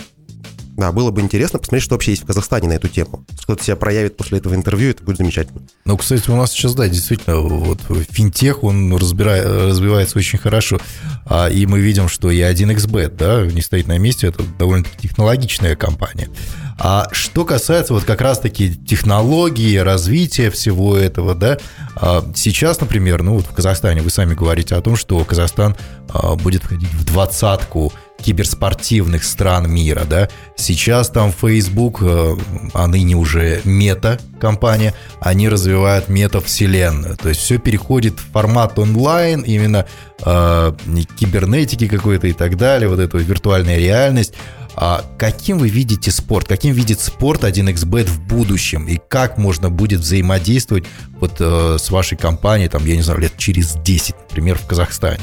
да, 0.78 0.92
было 0.92 1.12
бы 1.12 1.22
интересно 1.22 1.60
посмотреть, 1.60 1.84
что 1.84 1.96
вообще 1.96 2.12
есть 2.12 2.24
в 2.24 2.26
Казахстане 2.26 2.68
на 2.68 2.74
эту 2.74 2.90
тему. 2.90 3.26
Кто-то 3.44 3.64
себя 3.64 3.76
проявит 3.78 4.18
после 4.18 4.40
этого 4.40 4.56
интервью, 4.56 4.90
это 4.90 5.04
будет 5.04 5.18
замечательно. 5.18 5.62
Ну, 5.86 5.98
кстати, 5.98 6.30
у 6.30 6.36
нас 6.36 6.52
сейчас, 6.52 6.76
да, 6.76 6.88
действительно, 6.90 7.38
вот 7.38 7.80
финтех, 8.10 8.64
он 8.64 8.94
разбирает, 8.96 9.46
развивается 9.46 10.18
очень 10.18 10.38
хорошо. 10.38 10.80
А, 11.26 11.48
и 11.48 11.66
мы 11.66 11.80
видим, 11.80 12.10
что 12.10 12.30
и 12.30 12.40
1xBet, 12.40 13.16
да, 13.16 13.46
не 13.46 13.62
стоит 13.62 13.88
на 13.88 13.98
месте, 13.98 14.28
это 14.28 14.44
довольно-таки 14.60 15.08
технологичная 15.08 15.76
компания. 15.78 16.30
А 16.78 17.08
что 17.14 17.46
касается 17.46 17.94
вот 17.94 18.04
как 18.04 18.20
раз-таки 18.20 18.76
технологии, 18.76 19.78
развития 19.78 20.50
всего 20.50 20.98
этого, 20.98 21.34
да, 21.34 21.58
а, 21.96 22.26
сейчас, 22.36 22.82
например, 22.82 23.24
ну 23.24 23.36
вот 23.36 23.46
в 23.46 23.54
Казахстане 23.54 24.02
вы 24.02 24.10
сами 24.10 24.34
говорите 24.34 24.76
о 24.76 24.82
том, 24.82 24.98
что 24.98 25.24
Казахстан 25.24 25.78
а, 26.10 26.36
будет 26.36 26.64
входить 26.64 26.94
в 26.94 27.06
двадцатку 27.06 27.94
киберспортивных 28.26 29.24
стран 29.24 29.72
мира, 29.72 30.04
да. 30.10 30.30
Сейчас 30.56 31.10
там 31.10 31.32
Facebook, 31.32 32.00
э, 32.02 32.36
а 32.74 32.88
ныне 32.88 33.16
уже 33.16 33.62
мета-компания, 33.66 34.96
они 35.20 35.48
развивают 35.48 36.10
мета-вселенную. 36.10 37.18
То 37.18 37.30
есть 37.30 37.42
все 37.42 37.60
переходит 37.60 38.20
в 38.20 38.32
формат 38.32 38.80
онлайн, 38.80 39.42
именно 39.42 39.86
э, 40.26 40.74
кибернетики 41.20 41.88
какой-то 41.88 42.26
и 42.26 42.34
так 42.34 42.58
далее, 42.58 42.90
вот 42.90 43.00
эта 43.00 43.18
виртуальная 43.18 43.78
реальность. 43.78 44.34
А 44.78 45.06
каким 45.18 45.60
вы 45.60 45.70
видите 45.70 46.10
спорт? 46.10 46.48
Каким 46.48 46.74
видит 46.74 47.00
спорт 47.00 47.44
1xBet 47.44 48.06
в 48.06 48.22
будущем? 48.28 48.88
И 48.88 49.00
как 49.08 49.38
можно 49.38 49.70
будет 49.70 50.00
взаимодействовать 50.02 50.86
вот 51.20 51.36
э, 51.40 51.78
с 51.80 51.92
вашей 51.92 52.18
компанией, 52.18 52.70
там, 52.70 52.84
я 52.86 52.96
не 52.96 53.04
знаю, 53.04 53.20
лет 53.20 53.38
через 53.38 53.76
10, 53.76 54.16
например, 54.30 54.58
в 54.58 54.66
Казахстане? 54.66 55.20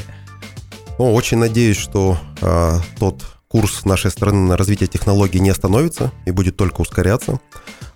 Ну, 0.99 1.13
очень 1.13 1.37
надеюсь, 1.37 1.77
что 1.77 2.17
э, 2.41 2.79
тот 2.99 3.23
курс 3.47 3.85
нашей 3.85 4.11
страны 4.11 4.49
на 4.49 4.57
развитие 4.57 4.87
технологий 4.87 5.39
не 5.39 5.49
остановится 5.49 6.11
и 6.25 6.31
будет 6.31 6.55
только 6.57 6.81
ускоряться. 6.81 7.39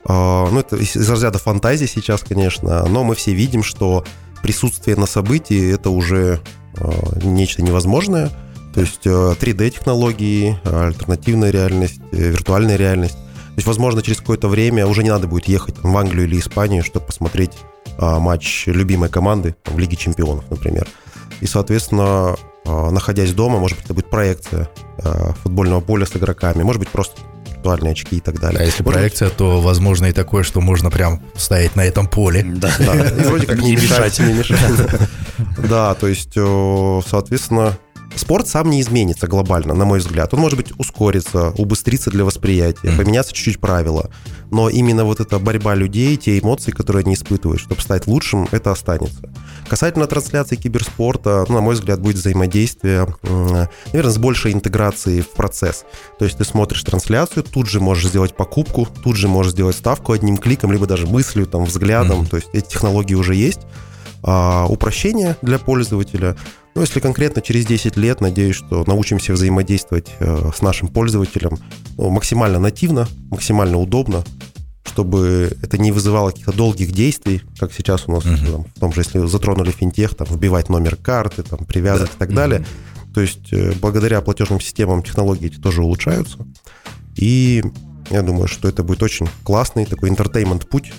Э, 0.08 0.48
ну, 0.51 0.60
это 0.60 0.75
из, 0.77 0.96
из 0.96 1.10
разряда 1.10 1.39
фантазии 1.39 1.86
сейчас, 1.86 2.22
конечно, 2.22 2.86
но 2.88 3.04
мы 3.04 3.16
все 3.16 3.34
видим, 3.34 3.63
что 3.63 4.04
присутствие 4.42 4.96
на 4.96 5.06
событии 5.06 5.74
это 5.74 5.89
уже 5.89 6.42
э, 6.75 6.92
нечто 7.24 7.62
невозможное. 7.62 8.32
То 8.74 8.82
есть 8.82 9.06
э, 9.06 9.10
3D-технологии, 9.10 10.60
альтернативная 10.63 11.50
реальность, 11.50 12.00
э, 12.12 12.30
виртуальная 12.30 12.75
реальность. 12.75 13.16
То 13.16 13.60
есть, 13.60 13.68
возможно, 13.68 14.04
через 14.04 14.20
какое-то 14.20 14.48
время 14.50 14.86
уже 14.86 15.04
не 15.04 15.10
надо 15.10 15.27
будет 15.27 15.48
ехать 15.48 15.75
в 15.82 15.98
Англию 15.98 16.27
или 16.27 16.38
Испанию, 16.39 16.84
чтобы 16.84 17.08
посмотреть 17.08 17.54
а, 17.98 18.20
матч 18.20 18.68
любимой 18.68 19.10
команды 19.10 19.56
в 19.66 19.80
Лиге 19.80 19.98
чемпионов, 19.98 20.44
например. 20.51 20.88
И, 21.42 21.48
соответственно, 21.48 22.04
а, 22.06 22.36
находясь 22.68 23.34
дома, 23.34 23.60
может 23.60 23.78
быть, 23.78 23.86
это 23.86 23.94
будет 23.94 24.10
проекция 24.10 24.70
а, 25.00 25.34
футбольного 25.44 25.82
поля 25.82 26.06
с 26.06 26.16
игроками, 26.16 26.64
может 26.64 26.80
быть, 26.80 26.90
просто 26.90 27.22
виртуальные 27.68 27.92
очки 27.92 28.18
и 28.18 28.20
так 28.20 28.40
далее. 28.40 28.62
А 28.62 28.64
если 28.64 28.84
может 28.84 28.98
проекция, 28.98 29.30
быть... 29.30 29.38
то 29.38 29.62
возможно 29.62 30.06
и 30.06 30.14
такое, 30.14 30.44
что 30.44 30.62
можно 30.62 30.90
прям 30.90 31.22
стоять 31.36 31.76
на 31.76 31.82
этом 31.82 32.08
поле. 32.08 32.44
Да, 32.44 32.70
и 32.80 33.24
вроде 33.24 33.48
как 33.48 33.60
не 33.60 33.74
мешать. 33.74 34.20
Не 34.20 34.34
мешать. 34.34 34.60
Да, 35.70 35.94
то 35.94 36.08
есть, 36.08 36.34
соответственно, 36.34 37.78
спорт 38.18 38.48
сам 38.48 38.70
не 38.70 38.82
изменится 38.82 39.28
глобально, 39.28 39.74
на 39.74 39.86
мой 39.86 40.00
взгляд. 40.00 40.34
Он, 40.34 40.40
может 40.40 40.58
быть, 40.58 40.72
ускорится, 40.78 41.50
убыстрится 41.58 42.10
для 42.10 42.26
восприятия, 42.26 42.92
поменяться 42.92 43.34
чуть-чуть 43.34 43.60
правила. 43.60 44.10
Но 44.52 44.70
именно 44.70 45.04
вот 45.04 45.20
эта 45.20 45.40
борьба 45.40 45.76
людей, 45.76 46.16
те 46.16 46.40
эмоции, 46.40 46.72
которые 46.72 47.02
они 47.02 47.16
испытывают, 47.16 47.60
чтобы 47.62 47.82
стать 47.82 48.08
лучшим, 48.08 48.48
это 48.52 48.72
останется. 48.72 49.30
Касательно 49.70 50.08
трансляции 50.08 50.56
киберспорта, 50.56 51.46
ну, 51.50 51.56
на 51.56 51.62
мой 51.62 51.76
взгляд, 51.76 52.00
будет 52.00 52.16
взаимодействие, 52.16 53.08
наверное, 53.24 54.12
с 54.12 54.18
большей 54.18 54.54
интеграцией 54.54 55.22
в 55.22 55.32
процесс. 55.32 55.84
То 56.18 56.26
есть 56.26 56.38
ты 56.38 56.46
смотришь 56.46 56.84
трансляцию, 56.84 57.44
тут 57.44 57.68
же 57.68 57.82
можешь 57.82 58.10
сделать 58.10 58.36
покупку, 58.36 58.88
тут 59.04 59.18
же 59.18 59.28
можешь 59.28 59.52
сделать 59.52 59.76
ставку 59.76 60.14
одним 60.14 60.38
кликом, 60.38 60.72
либо 60.72 60.88
даже 60.88 61.08
мыслью, 61.08 61.46
там, 61.46 61.66
взглядом. 61.66 62.22
Mm-hmm. 62.22 62.30
То 62.30 62.36
есть 62.38 62.50
эти 62.54 62.68
технологии 62.70 63.16
уже 63.16 63.36
есть. 63.36 63.62
А, 64.24 64.66
упрощение 64.68 65.38
для 65.42 65.60
пользователя. 65.60 66.36
Ну, 66.77 66.81
если 66.84 67.00
конкретно 67.00 67.41
через 67.41 67.65
10 67.65 67.98
лет, 67.98 68.22
надеюсь, 68.22 68.55
что 68.55 68.84
научимся 68.86 69.34
взаимодействовать 69.34 70.10
э, 70.19 70.51
с 70.55 70.62
нашим 70.62 70.89
пользователем 70.89 71.57
ну, 71.98 72.12
максимально 72.12 72.60
нативно, 72.60 73.07
максимально 73.31 73.79
удобно, 73.79 74.24
чтобы 74.84 75.57
это 75.63 75.79
не 75.79 75.91
вызывало 75.91 76.29
каких-то 76.29 76.51
долгих 76.51 76.91
действий, 76.91 77.41
как 77.60 77.74
сейчас 77.74 78.07
у 78.07 78.12
нас, 78.12 78.24
uh-huh. 78.25 78.51
там, 78.51 78.65
в 78.65 78.79
том 78.79 78.93
же, 78.93 79.01
если 79.01 79.25
затронули 79.25 79.72
финтех, 79.72 80.13
там, 80.13 80.27
вбивать 80.29 80.69
номер 80.69 80.98
карты, 80.98 81.41
там, 81.41 81.65
привязывать 81.65 82.12
да. 82.12 82.15
и 82.15 82.19
так 82.19 82.36
далее. 82.36 82.60
Uh-huh. 82.60 83.13
То 83.15 83.22
есть 83.22 83.51
э, 83.53 83.74
благодаря 83.81 84.22
платежным 84.22 84.62
системам 84.62 85.01
технологии 85.01 85.48
эти 85.48 85.60
тоже 85.60 85.81
улучшаются. 85.81 86.38
И 87.15 87.63
я 88.12 88.22
думаю, 88.22 88.48
что 88.48 88.69
это 88.69 88.84
будет 88.84 89.01
очень 89.01 89.27
классный 89.43 89.86
такой 89.86 90.10
интертеймент-путь, 90.10 90.93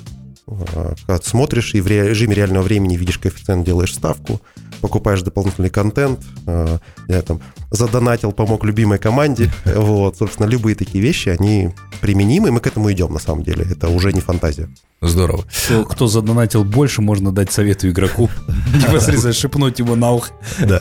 э, 0.48 0.94
когда 1.06 1.18
ты 1.18 1.28
смотришь 1.28 1.76
и 1.76 1.80
в 1.80 1.86
режиме 1.86 2.34
реального 2.34 2.64
времени 2.64 2.96
видишь 2.96 3.18
коэффициент, 3.18 3.64
делаешь 3.64 3.94
ставку, 3.94 4.40
покупаешь 4.80 5.22
дополнительный 5.22 5.70
контент, 5.70 6.20
э, 6.46 6.78
я 7.08 7.22
там 7.22 7.40
задонатил, 7.70 8.32
помог 8.32 8.64
любимой 8.64 8.98
команде, 8.98 9.50
вот, 9.64 10.16
собственно, 10.16 10.46
любые 10.46 10.74
такие 10.74 11.02
вещи, 11.02 11.28
они 11.28 11.70
применимы, 12.00 12.48
и 12.48 12.50
мы 12.50 12.60
к 12.60 12.66
этому 12.66 12.90
идем, 12.92 13.12
на 13.12 13.18
самом 13.18 13.42
деле, 13.42 13.66
это 13.70 13.88
уже 13.88 14.12
не 14.12 14.20
фантазия. 14.20 14.68
Здорово. 15.00 15.44
Кто, 15.66 15.84
кто 15.84 16.06
задонатил 16.06 16.64
больше, 16.64 17.02
можно 17.02 17.32
дать 17.32 17.52
совету 17.52 17.88
игроку, 17.88 18.28
непосредственно 18.74 19.32
шепнуть 19.32 19.78
его 19.78 19.94
на 19.94 20.12
ухо. 20.12 20.32
Да. 20.60 20.80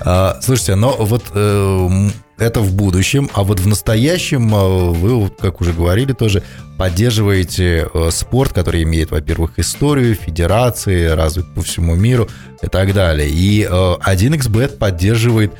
А, 0.00 0.38
слушайте, 0.42 0.76
но 0.76 0.96
вот 0.98 1.24
э, 1.34 2.08
это 2.40 2.60
в 2.60 2.74
будущем, 2.74 3.30
а 3.34 3.44
вот 3.44 3.60
в 3.60 3.66
настоящем 3.66 4.54
э, 4.54 4.90
вы, 4.90 5.28
как 5.28 5.60
уже 5.60 5.72
говорили 5.72 6.12
тоже, 6.12 6.42
поддерживаете 6.78 7.88
э, 7.92 8.10
спорт, 8.10 8.52
который 8.52 8.82
имеет, 8.82 9.10
во-первых, 9.10 9.58
историю, 9.58 10.14
федерации, 10.14 11.06
развит 11.06 11.46
по 11.54 11.62
всему 11.62 11.94
миру 11.94 12.28
и 12.62 12.66
так 12.66 12.94
далее. 12.94 13.28
И 13.28 13.62
1xBet 13.62 14.78
поддерживает 14.78 15.52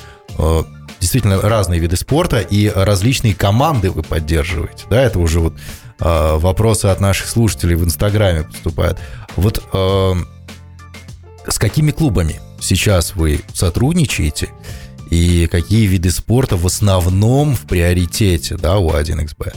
действительно 1.00 1.40
разные 1.40 1.80
виды 1.80 1.96
спорта 1.96 2.40
и 2.40 2.68
различные 2.68 3.34
команды 3.34 3.90
вы 3.90 4.02
поддерживаете. 4.02 4.84
Да, 4.88 5.02
это 5.02 5.18
уже 5.18 5.40
вот 5.40 5.54
вопросы 5.99 6.87
от 6.87 7.00
наших 7.00 7.26
слушателей 7.28 7.75
в 7.75 7.84
Инстаграме 7.84 8.44
поступают. 8.44 8.99
Вот 9.37 9.62
с 9.72 11.58
какими 11.58 11.90
клубами 11.90 12.40
сейчас 12.60 13.14
вы 13.14 13.40
сотрудничаете? 13.52 14.50
И 15.11 15.49
какие 15.49 15.87
виды 15.87 16.11
спорта 16.11 16.57
в 16.57 16.64
основном 16.67 17.57
в 17.57 17.62
приоритете 17.62 18.57
да, 18.57 18.79
у 18.79 18.90
1xB? 18.90 19.52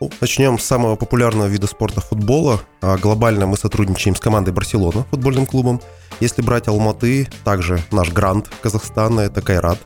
Ну, 0.00 0.10
начнем 0.20 0.58
с 0.58 0.64
самого 0.64 0.96
популярного 0.96 1.46
вида 1.46 1.66
спорта 1.66 2.00
футбола. 2.00 2.60
А 2.82 2.96
глобально 2.98 3.46
мы 3.46 3.56
сотрудничаем 3.56 4.14
с 4.14 4.20
командой 4.20 4.52
Барселона, 4.52 5.04
футбольным 5.10 5.46
клубом. 5.46 5.80
Если 6.20 6.42
брать 6.42 6.68
Алматы, 6.68 7.28
также 7.42 7.82
наш 7.90 8.12
грант 8.12 8.48
Казахстана, 8.60 9.20
это 9.20 9.40
Кайрат. 9.40 9.78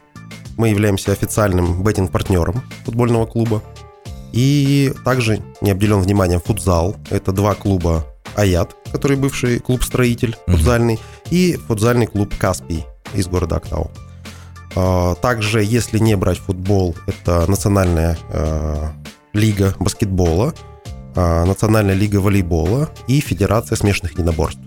мы 0.58 0.68
являемся 0.68 1.12
официальным 1.12 1.82
беттинг-партнером 1.82 2.62
футбольного 2.84 3.24
клуба. 3.24 3.62
И 4.32 4.92
также 5.04 5.40
не 5.60 5.70
обделен 5.70 6.00
вниманием 6.00 6.40
футзал. 6.40 6.96
Это 7.10 7.32
два 7.32 7.54
клуба 7.54 8.06
Аят, 8.34 8.74
который 8.90 9.16
бывший 9.16 9.60
клуб-строитель 9.60 10.36
футзальный, 10.46 10.98
и 11.30 11.56
футзальный 11.68 12.06
клуб 12.06 12.34
Каспий 12.38 12.86
из 13.14 13.28
города 13.28 13.56
Актау. 13.56 13.90
А, 14.74 15.14
Также, 15.16 15.62
если 15.62 15.98
не 15.98 16.16
брать 16.16 16.38
футбол, 16.38 16.96
это 17.06 17.50
национальная 17.50 18.18
э, 18.30 18.88
лига 19.32 19.74
баскетбола, 19.78 20.54
а, 21.14 21.44
национальная 21.44 21.94
лига 21.94 22.16
волейбола 22.16 22.90
и 23.06 23.20
федерация 23.20 23.76
смешанных 23.76 24.12
единоборств. 24.12 24.60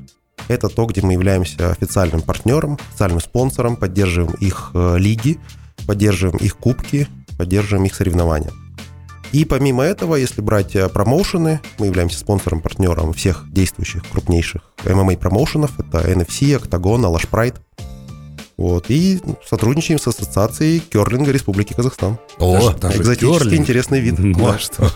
Это 0.47 0.69
то, 0.69 0.85
где 0.85 1.01
мы 1.01 1.13
являемся 1.13 1.71
официальным 1.71 2.21
партнером, 2.21 2.77
официальным 2.89 3.19
спонсором, 3.19 3.75
поддерживаем 3.75 4.35
их 4.35 4.71
э, 4.75 4.97
лиги, 4.99 5.39
поддерживаем 5.87 6.37
их 6.37 6.57
кубки, 6.57 7.07
поддерживаем 7.37 7.85
их 7.85 7.95
соревнования. 7.95 8.51
И 9.31 9.43
помимо 9.43 9.83
этого, 9.83 10.15
если 10.15 10.41
брать 10.41 10.75
э, 10.75 10.87
промоушены, 10.87 11.61
мы 11.79 11.87
являемся 11.87 12.19
спонсором, 12.19 12.61
партнером 12.61 13.11
всех 13.13 13.51
действующих 13.51 14.07
крупнейших 14.09 14.61
MMA 14.83 15.17
промоушенов. 15.17 15.79
Это 15.79 16.09
NFC, 16.09 16.61
Octagon, 16.61 17.01
Alash 17.01 17.27
Pride. 17.29 17.57
Вот. 18.57 18.85
И 18.89 19.19
сотрудничаем 19.47 19.99
с 19.99 20.07
ассоциацией 20.07 20.79
керлинга 20.79 21.31
Республики 21.31 21.73
Казахстан. 21.73 22.17
О, 22.39 22.71
даже 22.73 22.97
Экзотический 22.99 23.39
керлинг. 23.39 23.61
интересный 23.61 23.99
вид. 23.99 24.15
Да, 24.37 24.51
Да. 24.53 24.59
что? 24.59 24.91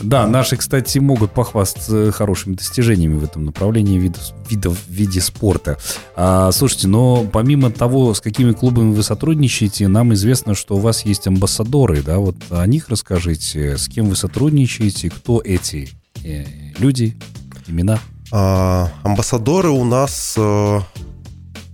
Да, 0.00 0.26
наши, 0.26 0.56
кстати, 0.56 0.98
могут 0.98 1.32
похвастаться 1.32 2.10
хорошими 2.12 2.54
достижениями 2.54 3.18
в 3.18 3.24
этом 3.24 3.44
направлении 3.44 3.98
видов, 3.98 4.32
видов 4.50 4.76
в 4.76 4.90
виде 4.90 5.20
спорта. 5.20 5.78
А, 6.16 6.50
слушайте, 6.50 6.88
но 6.88 7.24
помимо 7.30 7.70
того, 7.70 8.12
с 8.12 8.20
какими 8.20 8.52
клубами 8.52 8.92
вы 8.94 9.02
сотрудничаете, 9.04 9.86
нам 9.88 10.12
известно, 10.14 10.54
что 10.56 10.74
у 10.76 10.80
вас 10.80 11.04
есть 11.04 11.28
амбассадоры, 11.28 12.02
да, 12.02 12.18
вот 12.18 12.34
о 12.50 12.66
них 12.66 12.88
расскажите, 12.88 13.76
с 13.78 13.86
кем 13.86 14.06
вы 14.06 14.16
сотрудничаете, 14.16 15.08
кто 15.10 15.40
эти 15.44 15.90
э, 16.24 16.46
люди, 16.78 17.16
имена. 17.68 18.00
А, 18.32 18.90
амбассадоры 19.04 19.68
у 19.70 19.84
нас 19.84 20.34
э, 20.36 20.80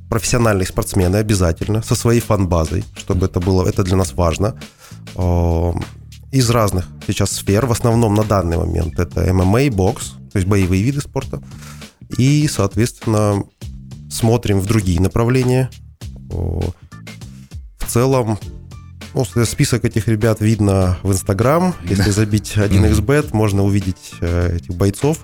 профессиональные 0.09 0.67
спортсмены 0.67 1.17
обязательно, 1.17 1.83
со 1.83 1.95
своей 1.95 2.21
фан-базой, 2.21 2.85
чтобы 2.97 3.27
это 3.27 3.41
было, 3.41 3.67
это 3.67 3.85
для 3.85 3.97
нас 3.97 4.15
важно. 4.15 4.55
Э, 5.17 5.73
Из 6.31 6.51
разных 6.51 6.87
сейчас 7.07 7.33
сфер, 7.33 7.67
в 7.67 7.73
основном 7.73 8.15
на 8.15 8.25
данный 8.25 8.57
момент 8.57 8.99
это 8.99 9.33
ММА, 9.33 9.71
бокс, 9.71 10.15
то 10.33 10.39
есть 10.39 10.47
боевые 10.47 10.83
виды 10.83 11.01
спорта. 11.01 11.41
И, 12.17 12.49
соответственно, 12.49 13.45
смотрим 14.11 14.61
в 14.61 14.67
другие 14.67 15.01
направления. 15.01 15.71
О, 16.31 16.61
В 17.79 17.87
целом, 17.87 18.39
ну, 19.15 19.25
список 19.45 19.85
этих 19.85 20.09
ребят 20.09 20.41
видно 20.41 20.99
в 21.03 21.13
Инстаграм. 21.13 21.75
Если 21.89 22.11
забить 22.11 22.55
1xbet, 22.57 23.31
можно 23.33 23.65
увидеть 23.65 24.13
э, 24.21 24.57
этих 24.57 24.75
бойцов. 24.75 25.19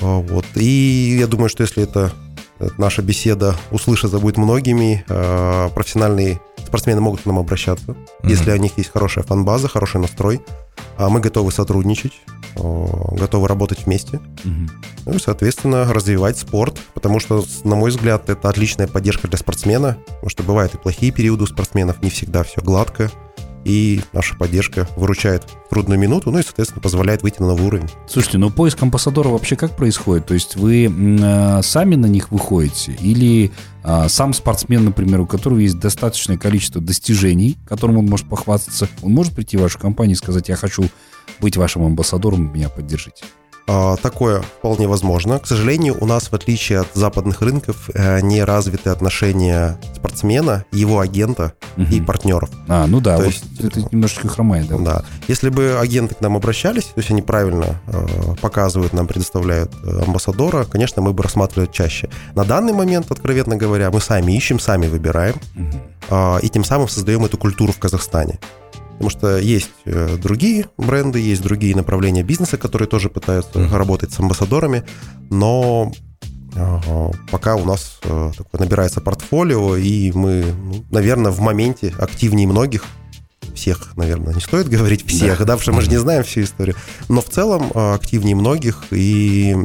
Вот. 0.00 0.44
И 0.56 1.16
я 1.18 1.26
думаю, 1.26 1.48
что 1.48 1.62
если 1.62 1.82
это 1.82 2.12
э, 2.12 2.23
наша 2.78 3.02
беседа 3.02 3.56
услышаться 3.70 4.18
будет 4.18 4.36
многими, 4.36 5.04
э, 5.08 5.68
профессиональные 5.74 6.40
спортсмены 6.66 7.00
могут 7.00 7.22
к 7.22 7.26
нам 7.26 7.38
обращаться, 7.38 7.96
если 8.22 8.50
у 8.52 8.56
них 8.56 8.78
есть 8.78 8.90
хорошая 8.90 9.24
фан-база, 9.24 9.68
хороший 9.68 10.00
настрой. 10.00 10.42
А 10.96 11.08
Мы 11.08 11.20
готовы 11.20 11.50
сотрудничать, 11.50 12.12
э, 12.56 12.60
готовы 13.16 13.48
работать 13.48 13.84
вместе. 13.84 14.20
Мгм. 14.44 14.70
Ну 15.06 15.14
и, 15.14 15.18
соответственно, 15.18 15.92
развивать 15.92 16.38
спорт, 16.38 16.78
потому 16.94 17.20
что, 17.20 17.44
на 17.64 17.74
мой 17.74 17.90
взгляд, 17.90 18.30
это 18.30 18.48
отличная 18.48 18.86
поддержка 18.86 19.28
для 19.28 19.38
спортсмена, 19.38 19.98
потому 20.06 20.30
что 20.30 20.42
бывают 20.42 20.74
и 20.74 20.78
плохие 20.78 21.12
периоды 21.12 21.44
у 21.44 21.46
спортсменов, 21.46 22.02
не 22.02 22.10
всегда 22.10 22.42
все 22.44 22.60
гладко, 22.60 23.10
и 23.64 24.00
наша 24.12 24.36
поддержка 24.36 24.86
выручает 24.96 25.44
в 25.44 25.70
трудную 25.70 25.98
минуту, 25.98 26.30
ну 26.30 26.38
и, 26.38 26.42
соответственно, 26.42 26.82
позволяет 26.82 27.22
выйти 27.22 27.40
на 27.40 27.48
новый 27.48 27.66
уровень. 27.66 27.88
Слушайте, 28.08 28.38
ну 28.38 28.50
поиск 28.50 28.82
амбассадора 28.82 29.28
вообще 29.28 29.56
как 29.56 29.76
происходит? 29.76 30.26
То 30.26 30.34
есть 30.34 30.56
вы 30.56 30.86
э, 30.86 31.62
сами 31.62 31.94
на 31.94 32.06
них 32.06 32.30
выходите 32.30 32.92
или 33.00 33.52
а, 33.82 34.08
сам 34.08 34.32
спортсмен, 34.32 34.84
например, 34.84 35.20
у 35.20 35.26
которого 35.26 35.58
есть 35.58 35.78
достаточное 35.78 36.38
количество 36.38 36.80
достижений, 36.80 37.58
которым 37.68 37.98
он 37.98 38.06
может 38.06 38.26
похвастаться, 38.28 38.88
он 39.02 39.12
может 39.12 39.34
прийти 39.34 39.58
в 39.58 39.60
вашу 39.60 39.78
компанию 39.78 40.14
и 40.14 40.18
сказать, 40.18 40.48
я 40.48 40.56
хочу 40.56 40.84
быть 41.40 41.56
вашим 41.58 41.84
амбассадором, 41.84 42.52
меня 42.52 42.70
поддержите. 42.70 43.24
А, 43.66 43.96
Такое 43.96 44.42
вполне 44.42 44.86
возможно. 44.86 45.38
К 45.38 45.46
сожалению, 45.46 45.96
у 46.00 46.04
нас, 46.06 46.24
в 46.30 46.34
отличие 46.34 46.80
от 46.80 46.88
западных 46.92 47.40
рынков, 47.40 47.88
э, 47.94 48.20
не 48.20 48.44
развиты 48.44 48.90
отношения 48.90 49.78
спортсмена, 49.96 50.66
его 50.70 51.00
агента 51.00 51.54
и 51.78 51.80
Мгм. 51.96 52.04
партнеров. 52.04 52.50
А, 52.68 52.86
ну 52.86 53.00
да, 53.00 53.16
То 53.16 53.22
вот 53.24 53.32
есть- 53.32 53.44
это 53.60 53.80
немножечко 53.90 54.28
хромает, 54.28 54.68
да? 54.68 54.76
Да. 54.78 55.04
Если 55.28 55.48
бы 55.48 55.78
агенты 55.80 56.14
к 56.14 56.20
нам 56.20 56.36
обращались, 56.36 56.84
то 56.84 56.98
есть 56.98 57.10
они 57.10 57.22
правильно 57.22 57.80
э, 57.86 58.06
показывают 58.42 58.92
нам, 58.92 59.06
предоставляют 59.06 59.72
э, 59.82 60.02
амбассадора, 60.06 60.64
конечно, 60.64 61.00
мы 61.00 61.14
бы 61.14 61.22
рассматривали 61.22 61.68
чаще. 61.72 62.10
На 62.34 62.44
данный 62.44 62.74
момент, 62.74 63.10
откровенно 63.10 63.56
говоря, 63.56 63.90
мы 63.90 64.00
сами 64.00 64.32
ищем, 64.32 64.60
сами 64.60 64.88
выбираем, 64.88 65.36
Мгм. 65.54 65.80
э, 66.10 66.38
и 66.42 66.48
тем 66.50 66.64
самым 66.64 66.88
создаем 66.88 67.24
эту 67.24 67.38
культуру 67.38 67.72
в 67.72 67.78
Казахстане. 67.78 68.38
Потому 68.94 69.10
что 69.10 69.38
есть 69.38 69.70
э, 69.84 70.16
другие 70.22 70.66
бренды, 70.78 71.20
есть 71.20 71.42
другие 71.42 71.74
направления 71.76 72.22
бизнеса, 72.22 72.56
которые 72.56 72.88
тоже 72.88 73.08
пытаются 73.10 73.58
Мгм. 73.58 73.74
работать 73.74 74.12
с 74.12 74.20
амбассадорами, 74.20 74.84
но 75.30 75.92
пока 77.30 77.56
у 77.56 77.64
нас 77.64 77.98
э, 78.04 78.30
такое 78.36 78.60
набирается 78.60 79.00
портфолио, 79.00 79.76
и 79.76 80.12
мы, 80.12 80.44
ну, 80.56 80.84
наверное, 80.90 81.32
в 81.32 81.40
моменте 81.40 81.92
активнее 81.98 82.46
многих, 82.46 82.84
всех, 83.54 83.96
наверное, 83.96 84.34
не 84.34 84.40
стоит 84.40 84.68
говорить 84.68 85.04
всех, 85.06 85.38
да, 85.40 85.44
потому 85.56 85.60
что 85.60 85.72
мы 85.72 85.82
же 85.82 85.90
не 85.90 85.96
знаем 85.98 86.22
всю 86.24 86.42
историю, 86.42 86.76
но 87.08 87.20
в 87.20 87.28
целом 87.28 87.70
э, 87.74 87.94
активнее 87.94 88.36
многих, 88.36 88.84
и 88.92 89.56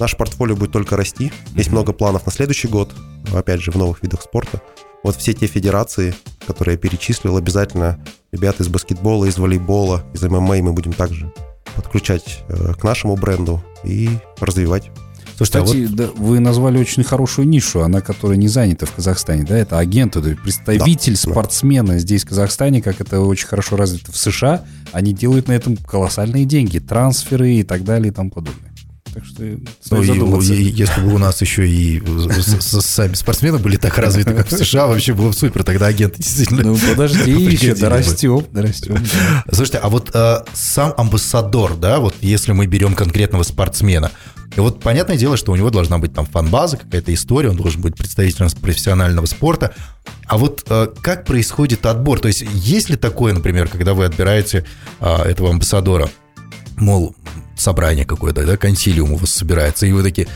наше 0.00 0.16
портфолио 0.16 0.56
будет 0.56 0.72
только 0.72 0.96
расти. 0.96 1.32
Есть 1.54 1.68
Мгм. 1.68 1.76
много 1.78 1.92
планов 1.92 2.26
на 2.26 2.32
следующий 2.32 2.68
год, 2.68 2.92
опять 3.32 3.60
же, 3.60 3.70
в 3.70 3.76
новых 3.76 4.02
видах 4.02 4.22
спорта. 4.22 4.60
Вот 5.02 5.16
все 5.16 5.32
те 5.32 5.46
федерации, 5.46 6.14
которые 6.46 6.74
я 6.74 6.78
перечислил, 6.78 7.36
обязательно 7.36 7.98
ребята 8.32 8.62
из 8.62 8.68
баскетбола, 8.68 9.26
из 9.26 9.38
волейбола, 9.38 10.04
из 10.12 10.22
ММА 10.22 10.56
мы 10.62 10.72
будем 10.72 10.92
также 10.92 11.32
подключать 11.76 12.42
э, 12.48 12.74
к 12.74 12.82
нашему 12.82 13.16
бренду 13.16 13.62
и 13.84 14.10
развивать. 14.40 14.90
Слушайте, 15.36 15.58
а 15.58 15.62
вот 15.62 15.70
Кстати, 15.70 15.86
да, 15.94 16.08
вы 16.16 16.40
назвали 16.40 16.78
очень 16.78 17.04
хорошую 17.04 17.46
нишу, 17.46 17.82
она, 17.82 18.00
которая 18.00 18.36
не 18.36 18.48
занята 18.48 18.86
в 18.86 18.92
Казахстане, 18.92 19.44
да, 19.44 19.56
это 19.56 19.78
агенты, 19.78 20.20
то 20.20 20.28
есть 20.30 20.42
представитель 20.42 21.14
Да, 21.14 21.20
да. 21.22 21.30
спортсмена 21.30 21.98
здесь, 22.00 22.24
в 22.24 22.28
Казахстане, 22.28 22.82
как 22.82 23.00
это 23.00 23.20
очень 23.20 23.46
хорошо 23.46 23.76
развито 23.76 24.10
в 24.10 24.16
США, 24.16 24.64
они 24.90 25.12
делают 25.12 25.46
на 25.46 25.52
этом 25.52 25.76
колоссальные 25.76 26.44
деньги, 26.44 26.80
трансферы 26.80 27.52
и 27.52 27.62
так 27.62 27.84
далее 27.84 28.10
и 28.10 28.12
тому 28.12 28.30
подобное. 28.30 28.67
Так 29.18 29.24
что 29.26 29.42
Ну, 29.42 29.58
стоит 29.80 30.02
и- 30.04 30.06
задуматься. 30.06 30.54
и- 30.54 30.62
если 30.62 31.00
бы 31.00 31.14
у 31.14 31.18
нас 31.18 31.40
еще 31.40 31.68
и 31.68 32.00
с- 32.00 32.80
сами 32.82 33.14
спортсмены 33.14 33.58
были 33.58 33.76
так 33.76 33.98
развиты, 33.98 34.32
как 34.34 34.46
в 34.48 34.52
США, 34.56 34.86
вообще 34.86 35.12
было 35.14 35.28
бы 35.28 35.32
супер. 35.32 35.64
Тогда 35.64 35.86
агенты 35.86 36.18
действительно... 36.22 36.62
Ну, 36.62 36.78
подожди, 36.90 37.30
еще 37.32 37.74
дорастем, 37.74 38.44
дорастем. 38.52 39.04
Слушайте, 39.50 39.78
а 39.78 39.88
вот 39.88 40.10
э, 40.14 40.38
сам 40.54 40.94
амбассадор, 40.96 41.76
да, 41.76 41.98
вот 41.98 42.14
если 42.20 42.52
мы 42.52 42.66
берем 42.66 42.94
конкретного 42.94 43.42
спортсмена, 43.42 44.12
и 44.56 44.60
вот 44.60 44.80
понятное 44.80 45.16
дело, 45.16 45.36
что 45.36 45.52
у 45.52 45.56
него 45.56 45.70
должна 45.70 45.98
быть 45.98 46.14
там 46.14 46.24
фан-база, 46.26 46.76
какая-то 46.76 47.12
история, 47.12 47.50
он 47.50 47.56
должен 47.56 47.80
быть 47.82 47.96
представителем 47.96 48.48
профессионального 48.60 49.26
спорта. 49.26 49.74
А 50.26 50.38
вот 50.38 50.64
э, 50.68 50.88
как 51.02 51.24
происходит 51.26 51.84
отбор? 51.86 52.20
То 52.20 52.28
есть 52.28 52.44
есть 52.54 52.88
ли 52.88 52.96
такое, 52.96 53.32
например, 53.34 53.68
когда 53.68 53.94
вы 53.94 54.04
отбираете 54.04 54.64
э, 55.00 55.22
этого 55.22 55.50
амбассадора, 55.50 56.08
мол, 56.80 57.14
собрание 57.56 58.04
какое-то, 58.04 58.44
да, 58.46 58.56
консилиум 58.56 59.12
у 59.12 59.16
вас 59.16 59.30
собирается, 59.30 59.86
и 59.86 59.92
вы 59.92 60.02
такие, 60.02 60.28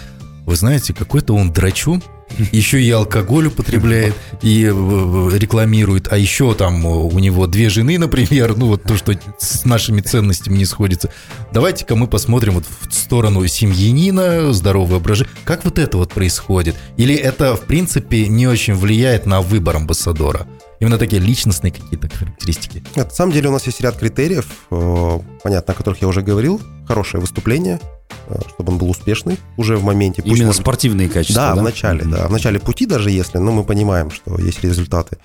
вы 0.46 0.56
знаете, 0.56 0.92
какой-то 0.92 1.34
он 1.34 1.52
драчун, 1.52 2.02
еще 2.50 2.82
и 2.82 2.90
алкоголь 2.90 3.46
употребляет, 3.48 4.14
и 4.42 4.64
э, 4.64 4.70
э, 4.70 5.38
рекламирует, 5.38 6.12
а 6.12 6.18
еще 6.18 6.54
там 6.54 6.86
э, 6.86 6.88
у 6.88 7.18
него 7.18 7.46
две 7.46 7.68
жены, 7.68 7.98
например, 7.98 8.56
ну 8.56 8.66
вот 8.66 8.82
то, 8.82 8.96
что 8.96 9.14
с 9.38 9.64
нашими 9.64 10.00
ценностями 10.00 10.58
не 10.58 10.64
сходится. 10.64 11.10
Давайте-ка 11.52 11.94
мы 11.94 12.06
посмотрим 12.06 12.54
вот 12.54 12.64
в 12.66 12.92
сторону 12.92 13.46
семьянина, 13.46 14.52
здоровый 14.52 14.96
образ 14.98 15.18
жизни. 15.18 15.32
Как 15.44 15.64
вот 15.64 15.78
это 15.78 15.98
вот 15.98 16.12
происходит? 16.12 16.76
Или 16.96 17.14
это, 17.14 17.56
в 17.56 17.62
принципе, 17.62 18.28
не 18.28 18.46
очень 18.46 18.74
влияет 18.74 19.26
на 19.26 19.40
выбор 19.40 19.76
амбассадора? 19.76 20.46
Именно 20.82 20.98
такие 20.98 21.22
личностные 21.22 21.70
какие-то 21.70 22.08
характеристики. 22.08 22.82
Нет, 22.96 23.08
на 23.10 23.14
самом 23.14 23.30
деле 23.32 23.48
у 23.48 23.52
нас 23.52 23.64
есть 23.66 23.80
ряд 23.80 23.96
критериев, 23.96 24.46
э, 24.72 25.20
понятно, 25.44 25.74
о 25.74 25.76
которых 25.76 26.02
я 26.02 26.08
уже 26.08 26.22
говорил. 26.22 26.60
Хорошее 26.88 27.20
выступление, 27.20 27.78
э, 28.26 28.34
чтобы 28.48 28.72
он 28.72 28.78
был 28.78 28.90
успешный 28.90 29.38
уже 29.56 29.76
в 29.76 29.84
моменте. 29.84 30.22
Пусть 30.22 30.34
Именно 30.34 30.46
может- 30.48 30.62
спортивные 30.62 31.08
качества, 31.08 31.42
Да, 31.50 31.54
да? 31.54 31.60
в 31.60 31.64
начале, 31.64 32.04
да. 32.04 32.26
В 32.26 32.32
начале 32.32 32.58
пути 32.58 32.86
даже 32.86 33.12
если, 33.12 33.38
но 33.38 33.52
мы 33.52 33.62
понимаем, 33.62 34.10
что 34.10 34.36
есть 34.40 34.64
результаты. 34.64 35.18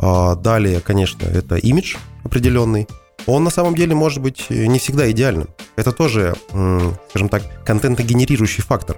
А, 0.00 0.34
Далее, 0.34 0.80
конечно, 0.80 1.24
это 1.24 1.54
имидж 1.54 1.94
определенный. 2.24 2.88
Он 3.26 3.44
на 3.44 3.50
самом 3.50 3.76
деле 3.76 3.94
может 3.94 4.20
быть 4.20 4.50
не 4.50 4.80
всегда 4.80 5.08
идеальным. 5.12 5.46
Это 5.76 5.92
тоже, 5.92 6.34
скажем 7.10 7.28
так, 7.28 7.64
контентогенерирующий 7.64 8.64
фактор. 8.64 8.96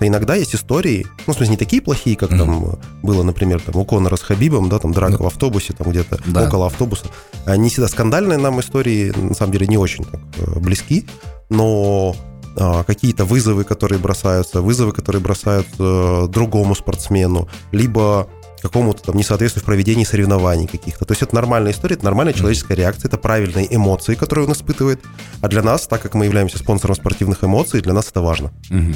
Что 0.00 0.06
иногда 0.06 0.34
есть 0.34 0.54
истории, 0.54 1.06
ну, 1.26 1.34
в 1.34 1.36
смысле, 1.36 1.50
не 1.50 1.56
такие 1.58 1.82
плохие, 1.82 2.16
как 2.16 2.30
там 2.30 2.78
было, 3.02 3.22
например, 3.22 3.60
там 3.60 3.76
у 3.76 3.84
Конора 3.84 4.16
с 4.16 4.22
Хабибом, 4.22 4.70
да, 4.70 4.78
там 4.78 4.92
драка 4.92 5.22
в 5.22 5.26
автобусе, 5.26 5.74
там 5.74 5.90
где-то 5.90 6.18
Да. 6.24 6.46
около 6.46 6.68
автобуса. 6.68 7.04
Они 7.44 7.68
всегда 7.68 7.86
скандальные 7.86 8.38
нам 8.38 8.60
истории, 8.60 9.12
на 9.14 9.34
самом 9.34 9.52
деле, 9.52 9.66
не 9.66 9.76
очень 9.76 10.04
так, 10.04 10.20
э, 10.38 10.58
близки, 10.58 11.06
но 11.50 12.16
а, 12.56 12.82
какие-то 12.82 13.26
вызовы, 13.26 13.64
которые 13.64 13.98
бросаются, 13.98 14.62
вызовы, 14.62 14.92
которые 14.92 15.20
бросают 15.20 15.66
э, 15.78 16.26
другому 16.28 16.74
спортсмену, 16.74 17.48
либо 17.70 18.26
какому-то 18.62 19.02
там 19.02 19.16
несоответствию 19.16 19.62
в 19.62 19.66
проведении 19.66 20.04
соревнований 20.04 20.66
каких-то. 20.66 21.04
То 21.04 21.12
есть 21.12 21.22
это 21.22 21.34
нормальная 21.34 21.72
история, 21.72 21.96
это 21.96 22.06
нормальная 22.06 22.32
человеческая 22.32 22.74
реакция, 22.74 23.08
это 23.08 23.18
правильные 23.18 23.74
эмоции, 23.74 24.14
которые 24.14 24.46
он 24.46 24.52
испытывает. 24.52 25.00
А 25.42 25.48
для 25.48 25.62
нас, 25.62 25.86
так 25.86 26.00
как 26.00 26.14
мы 26.14 26.24
являемся 26.24 26.58
спонсором 26.58 26.96
спортивных 26.96 27.44
эмоций, 27.44 27.82
для 27.82 27.92
нас 27.92 28.08
это 28.08 28.22
важно. 28.22 28.50
Мгм. 28.70 28.94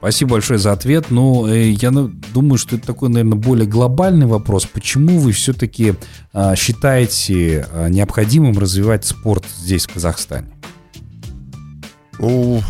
Спасибо 0.00 0.30
большое 0.32 0.58
за 0.58 0.72
ответ. 0.72 1.10
Ну, 1.10 1.46
э, 1.46 1.72
я 1.72 1.90
думаю, 1.90 2.56
что 2.56 2.76
это 2.76 2.86
такой, 2.86 3.10
наверное, 3.10 3.36
более 3.36 3.66
глобальный 3.66 4.24
вопрос. 4.24 4.64
Почему 4.64 5.18
вы 5.18 5.32
все-таки 5.32 5.94
а, 6.32 6.56
считаете 6.56 7.66
а, 7.70 7.88
необходимым 7.88 8.58
развивать 8.58 9.04
спорт 9.04 9.44
здесь, 9.58 9.86
в 9.86 9.92
Казахстане? 9.92 10.48
Ну, 12.18 12.62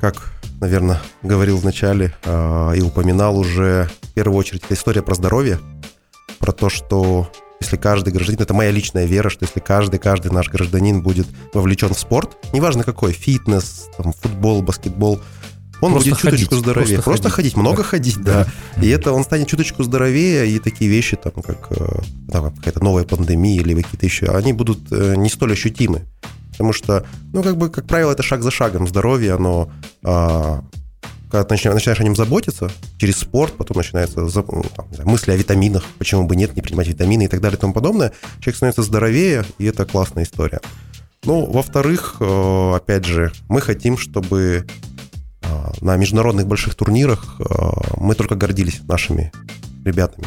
как, 0.00 0.32
наверное, 0.62 1.02
говорил 1.22 1.58
в 1.58 1.66
начале 1.66 2.14
а, 2.24 2.72
и 2.72 2.80
упоминал 2.80 3.38
уже, 3.38 3.90
в 4.00 4.12
первую 4.14 4.38
очередь, 4.38 4.62
это 4.64 4.72
история 4.72 5.02
про 5.02 5.14
здоровье, 5.14 5.58
про 6.38 6.52
то, 6.52 6.70
что 6.70 7.30
если 7.60 7.76
каждый 7.76 8.14
гражданин, 8.14 8.40
это 8.40 8.54
моя 8.54 8.70
личная 8.70 9.04
вера, 9.04 9.28
что 9.28 9.44
если 9.44 9.60
каждый, 9.60 10.00
каждый 10.00 10.32
наш 10.32 10.48
гражданин 10.48 11.02
будет 11.02 11.26
вовлечен 11.52 11.92
в 11.92 11.98
спорт, 11.98 12.38
неважно 12.54 12.84
какой, 12.84 13.12
фитнес, 13.12 13.90
там, 13.98 14.14
футбол, 14.14 14.62
баскетбол, 14.62 15.20
он 15.80 15.92
Просто 15.92 16.10
будет 16.10 16.20
чуточку 16.20 16.50
ходить, 16.50 16.64
здоровее. 16.64 16.94
просто 16.96 17.10
Просто, 17.10 17.30
ходить. 17.30 17.52
ходить, 17.52 17.56
много 17.56 17.82
ходить, 17.82 18.22
да. 18.22 18.46
И 18.80 18.88
это 18.88 19.12
он 19.12 19.24
станет 19.24 19.48
чуточку 19.48 19.82
здоровее, 19.82 20.48
и 20.48 20.58
такие 20.58 20.90
вещи, 20.90 21.16
там, 21.16 21.42
как 21.42 21.68
э, 21.70 22.00
там, 22.30 22.54
какая-то 22.54 22.82
новая 22.82 23.04
пандемия 23.04 23.60
или 23.60 23.80
какие-то 23.82 24.06
еще, 24.06 24.26
они 24.26 24.52
будут 24.52 24.80
э, 24.90 25.14
не 25.16 25.28
столь 25.28 25.52
ощутимы. 25.52 26.02
Потому 26.52 26.72
что, 26.72 27.06
ну, 27.32 27.42
как 27.42 27.56
бы, 27.56 27.70
как 27.70 27.86
правило, 27.86 28.12
это 28.12 28.22
шаг 28.22 28.42
за 28.42 28.50
шагом. 28.50 28.86
Здоровье, 28.86 29.32
оно 29.32 29.70
а, 30.04 30.62
когда 31.30 31.44
ты 31.44 31.54
начинаешь, 31.54 31.76
начинаешь 31.76 32.00
о 32.00 32.04
нем 32.04 32.16
заботиться, 32.16 32.70
через 32.98 33.18
спорт, 33.18 33.52
потом 33.52 33.76
начинаются 33.76 34.20
ну, 34.20 34.64
там, 34.74 34.86
мысли 35.04 35.30
о 35.30 35.36
витаминах, 35.36 35.84
почему 35.98 36.26
бы 36.26 36.34
нет, 36.34 36.56
не 36.56 36.62
принимать 36.62 36.88
витамины 36.88 37.24
и 37.24 37.28
так 37.28 37.40
далее 37.40 37.56
и 37.56 37.60
тому 37.60 37.72
подобное, 37.72 38.12
человек 38.40 38.56
становится 38.56 38.82
здоровее, 38.82 39.44
и 39.58 39.64
это 39.66 39.86
классная 39.86 40.24
история. 40.24 40.60
Ну, 41.24 41.46
во-вторых, 41.46 42.16
э, 42.18 42.72
опять 42.74 43.04
же, 43.04 43.30
мы 43.48 43.60
хотим, 43.60 43.96
чтобы 43.96 44.66
на 45.80 45.96
международных 45.96 46.46
больших 46.46 46.74
турнирах 46.74 47.36
э, 47.38 47.44
мы 47.96 48.14
только 48.14 48.34
гордились 48.34 48.82
нашими 48.82 49.32
ребятами. 49.84 50.26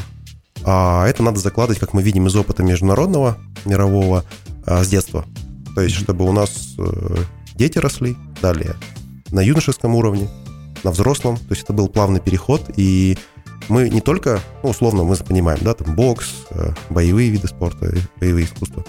А 0.65 1.05
это 1.07 1.23
надо 1.23 1.39
закладывать, 1.39 1.79
как 1.79 1.93
мы 1.93 2.01
видим 2.01 2.27
из 2.27 2.35
опыта 2.35 2.63
международного, 2.63 3.37
мирового, 3.65 4.23
э, 4.65 4.83
с 4.83 4.87
детства. 4.87 5.25
То 5.75 5.81
есть, 5.81 5.95
чтобы 5.95 6.25
у 6.25 6.31
нас 6.31 6.75
э, 6.77 7.15
дети 7.55 7.77
росли, 7.77 8.15
далее 8.41 8.75
на 9.31 9.41
юношеском 9.41 9.95
уровне, 9.95 10.29
на 10.83 10.91
взрослом. 10.91 11.37
То 11.37 11.51
есть 11.51 11.63
это 11.63 11.73
был 11.73 11.89
плавный 11.89 12.19
переход, 12.19 12.69
и 12.77 13.17
мы 13.67 13.89
не 13.89 13.99
только, 13.99 14.39
ну, 14.61 14.69
условно, 14.69 15.03
мы 15.03 15.15
понимаем, 15.17 15.59
да, 15.61 15.73
там 15.73 15.95
бокс, 15.95 16.45
э, 16.51 16.73
боевые 16.89 17.29
виды 17.29 17.47
спорта, 17.47 17.93
боевые 18.19 18.45
искусства, 18.45 18.85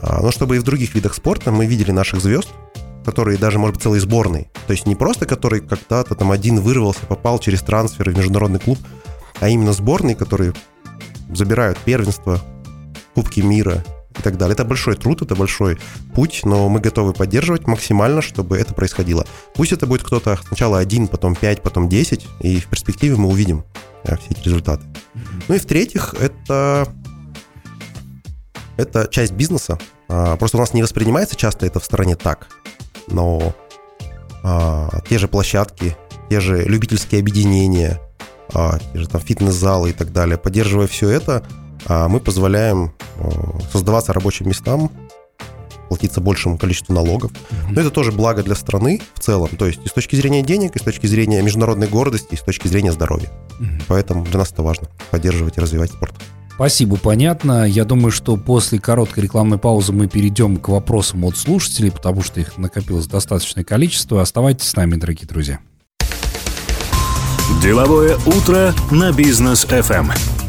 а, 0.00 0.20
но 0.20 0.30
чтобы 0.32 0.56
и 0.56 0.58
в 0.58 0.64
других 0.64 0.94
видах 0.94 1.14
спорта 1.14 1.52
мы 1.52 1.66
видели 1.66 1.90
наших 1.90 2.20
звезд, 2.20 2.48
которые 3.04 3.38
даже, 3.38 3.58
может 3.58 3.76
быть, 3.76 3.82
целые 3.82 4.00
сборные. 4.00 4.50
То 4.66 4.72
есть 4.72 4.86
не 4.86 4.94
просто 4.94 5.26
который 5.26 5.60
когда-то 5.60 6.14
там 6.14 6.30
один 6.30 6.60
вырвался, 6.60 7.06
попал 7.06 7.38
через 7.38 7.62
трансфер 7.62 8.10
в 8.10 8.16
международный 8.16 8.60
клуб, 8.60 8.78
а 9.40 9.48
именно 9.48 9.72
сборные, 9.72 10.14
которые 10.14 10.54
забирают 11.32 11.78
первенство, 11.78 12.40
Кубки 13.14 13.40
мира 13.40 13.84
и 14.18 14.22
так 14.22 14.38
далее. 14.38 14.54
Это 14.54 14.64
большой 14.64 14.96
труд, 14.96 15.20
это 15.20 15.34
большой 15.34 15.78
путь, 16.14 16.42
но 16.44 16.68
мы 16.68 16.80
готовы 16.80 17.12
поддерживать 17.12 17.66
максимально, 17.66 18.22
чтобы 18.22 18.56
это 18.56 18.72
происходило. 18.72 19.26
Пусть 19.54 19.72
это 19.72 19.86
будет 19.86 20.02
кто-то 20.02 20.38
сначала 20.46 20.78
один, 20.78 21.08
потом 21.08 21.34
пять, 21.34 21.62
потом 21.62 21.88
десять, 21.88 22.26
и 22.40 22.58
в 22.58 22.66
перспективе 22.68 23.16
мы 23.16 23.28
увидим 23.28 23.64
э, 24.04 24.16
все 24.16 24.28
эти 24.30 24.44
результаты. 24.44 24.84
Ну 25.48 25.54
и 25.54 25.58
в-третьих, 25.58 26.14
это, 26.20 26.88
это 28.78 29.08
часть 29.10 29.32
бизнеса. 29.32 29.78
А, 30.08 30.36
Просто 30.36 30.56
у 30.56 30.60
нас 30.60 30.72
не 30.72 30.82
воспринимается 30.82 31.36
часто 31.36 31.66
это 31.66 31.80
в 31.80 31.84
стороне 31.84 32.16
так, 32.16 32.48
но 33.08 33.54
а, 34.42 35.00
те 35.08 35.18
же 35.18 35.28
площадки, 35.28 35.96
те 36.30 36.40
же 36.40 36.62
любительские 36.64 37.20
объединения, 37.20 38.00
а, 38.54 38.78
те 38.92 38.98
же 38.98 39.08
там 39.08 39.20
фитнес-залы 39.20 39.90
и 39.90 39.92
так 39.92 40.12
далее, 40.12 40.38
поддерживая 40.38 40.86
все 40.86 41.08
это, 41.08 41.44
а, 41.86 42.08
мы 42.08 42.20
позволяем 42.20 42.92
э, 43.16 43.30
создаваться 43.72 44.12
рабочим 44.12 44.48
местам, 44.48 44.90
платиться 45.88 46.20
большему 46.20 46.56
количеству 46.56 46.94
налогов. 46.94 47.32
Но 47.68 47.80
это 47.80 47.90
тоже 47.90 48.12
благо 48.12 48.42
для 48.42 48.54
страны 48.54 49.02
в 49.14 49.20
целом. 49.20 49.50
То 49.58 49.66
есть 49.66 49.80
и 49.84 49.88
с 49.88 49.92
точки 49.92 50.16
зрения 50.16 50.42
денег, 50.42 50.74
и 50.76 50.78
с 50.78 50.82
точки 50.82 51.06
зрения 51.06 51.42
международной 51.42 51.86
гордости, 51.86 52.32
и 52.32 52.36
с 52.36 52.40
точки 52.40 52.66
зрения 52.68 52.92
здоровья. 52.92 53.30
Поэтому 53.88 54.24
для 54.24 54.38
нас 54.38 54.52
это 54.52 54.62
важно 54.62 54.88
поддерживать 55.10 55.58
и 55.58 55.60
развивать 55.60 55.90
спорт. 55.90 56.14
Спасибо, 56.62 56.96
понятно. 56.96 57.64
Я 57.64 57.84
думаю, 57.84 58.12
что 58.12 58.36
после 58.36 58.78
короткой 58.78 59.24
рекламной 59.24 59.58
паузы 59.58 59.92
мы 59.92 60.06
перейдем 60.06 60.58
к 60.58 60.68
вопросам 60.68 61.24
от 61.24 61.36
слушателей, 61.36 61.90
потому 61.90 62.22
что 62.22 62.38
их 62.38 62.56
накопилось 62.56 63.08
достаточное 63.08 63.64
количество. 63.64 64.22
Оставайтесь 64.22 64.68
с 64.68 64.76
нами, 64.76 64.94
дорогие 64.94 65.26
друзья. 65.26 65.58
Деловое 67.60 68.16
утро 68.26 68.72
на 68.92 69.10
бизнес 69.10 69.64
FM. 69.64 70.41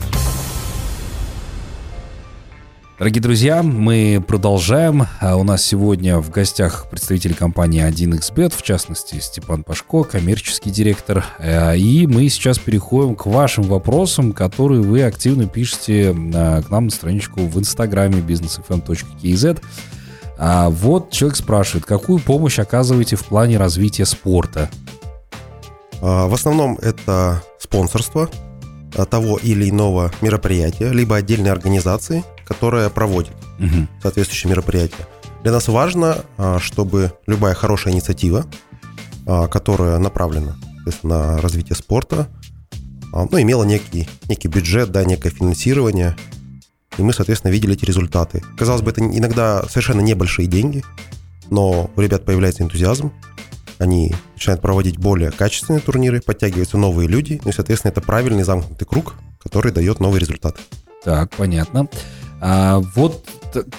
Дорогие 2.99 3.21
друзья, 3.23 3.63
мы 3.63 4.23
продолжаем. 4.25 5.08
А 5.19 5.36
У 5.36 5.43
нас 5.43 5.63
сегодня 5.63 6.19
в 6.19 6.29
гостях 6.29 6.86
представители 6.91 7.34
компании 7.34 7.84
1xBet, 7.84 8.53
в 8.56 8.62
частности, 8.62 9.19
Степан 9.19 9.63
Пашко, 9.63 10.03
коммерческий 10.03 10.69
директор. 10.69 11.25
Э, 11.39 11.75
И 11.75 12.06
мы 12.06 12.29
сейчас 12.29 12.60
переходим 12.60 13.15
к 13.15 13.25
вашим 13.25 13.63
вопросам, 13.63 14.32
которые 14.32 14.82
вы 14.82 15.03
активно 15.03 15.47
пишете 15.47 16.12
э, 16.13 16.62
к 16.62 16.69
нам 16.69 16.86
на 16.86 16.91
страничку 16.91 17.41
в 17.41 17.60
инстаграме 17.60 18.19
businessfm.kz. 18.21 19.60
А 20.38 20.69
вот 20.69 21.10
человек 21.10 21.36
спрашивает, 21.38 21.86
какую 21.86 22.19
помощь 22.19 22.60
оказываете 22.60 23.15
в 23.15 23.25
плане 23.25 23.58
развития 23.58 24.06
спорта? 24.06 24.69
А, 25.99 26.27
В 26.27 26.34
основном 26.34 26.77
это 26.82 27.41
спонсорство 27.58 28.29
а, 28.95 29.06
того 29.06 29.39
или 29.41 29.69
иного 29.69 30.12
мероприятия, 30.21 30.91
либо 30.91 31.15
отдельной 31.15 31.51
организации, 31.51 32.23
которая 32.45 32.89
проводит 32.89 33.34
Мгм. 33.60 33.88
соответствующее 34.01 34.49
мероприятие. 34.51 35.08
Для 35.43 35.51
нас 35.51 35.67
важно, 35.67 36.23
а, 36.38 36.60
чтобы 36.60 37.12
любая 37.27 37.53
хорошая 37.53 37.93
инициатива, 37.93 38.45
а, 39.25 39.47
которая 39.47 39.97
направлена 39.99 40.56
на 41.03 41.38
развитие 41.41 41.75
спорта, 41.75 42.27
а, 43.13 43.25
ну, 43.29 43.41
имела 43.41 43.63
некий, 43.63 44.08
некий 44.27 44.47
бюджет, 44.47 44.91
да, 44.91 45.03
некое 45.03 45.29
финансирование, 45.29 46.15
и 46.97 47.01
мы, 47.01 47.13
соответственно, 47.13 47.51
видели 47.51 47.73
эти 47.73 47.86
результаты. 47.86 48.41
Казалось 48.58 48.82
бы, 48.82 48.91
это 48.91 49.01
иногда 49.01 49.63
совершенно 49.69 50.01
небольшие 50.01 50.47
деньги, 50.47 50.84
но 51.49 51.89
у 51.95 52.01
ребят 52.01 52.25
появляется 52.25 52.63
энтузиазм, 52.63 53.12
они 53.79 54.15
начинают 54.34 54.62
проводить 54.62 54.97
более 54.97 55.32
качественные 55.32 55.82
турниры, 55.82 56.21
подтягиваются 56.21 56.77
новые 56.77 57.08
люди, 57.08 57.41
ну 57.43 57.49
и, 57.49 57.53
соответственно, 57.53 57.91
это 57.91 58.01
правильный 58.01 58.43
замкнутый 58.43 58.88
круг, 58.88 59.15
который 59.41 59.71
дает 59.71 59.99
новый 59.99 60.19
результат. 60.19 60.58
Так, 61.03 61.32
понятно. 61.36 61.88
А, 62.45 62.79
вот, 62.93 63.25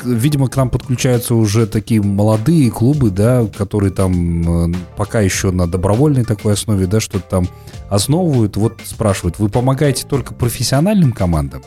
видимо, 0.03 0.48
к 0.48 0.57
нам 0.57 0.70
подключаются 0.70 1.35
уже 1.35 1.66
такие 1.66 2.00
молодые 2.00 2.70
клубы, 2.70 3.11
да, 3.11 3.46
которые 3.46 3.92
там 3.92 4.72
э, 4.72 4.77
пока 4.96 5.20
еще 5.20 5.50
на 5.50 5.66
добровольной 5.66 6.24
такой 6.24 6.55
основе, 6.55 6.87
да, 6.87 6.98
что-то 6.98 7.29
там 7.29 7.48
основывают. 7.90 8.57
Вот 8.57 8.81
спрашивают, 8.83 9.38
вы 9.38 9.50
помогаете 9.50 10.07
только 10.07 10.33
профессиональным 10.33 11.12
командам? 11.12 11.62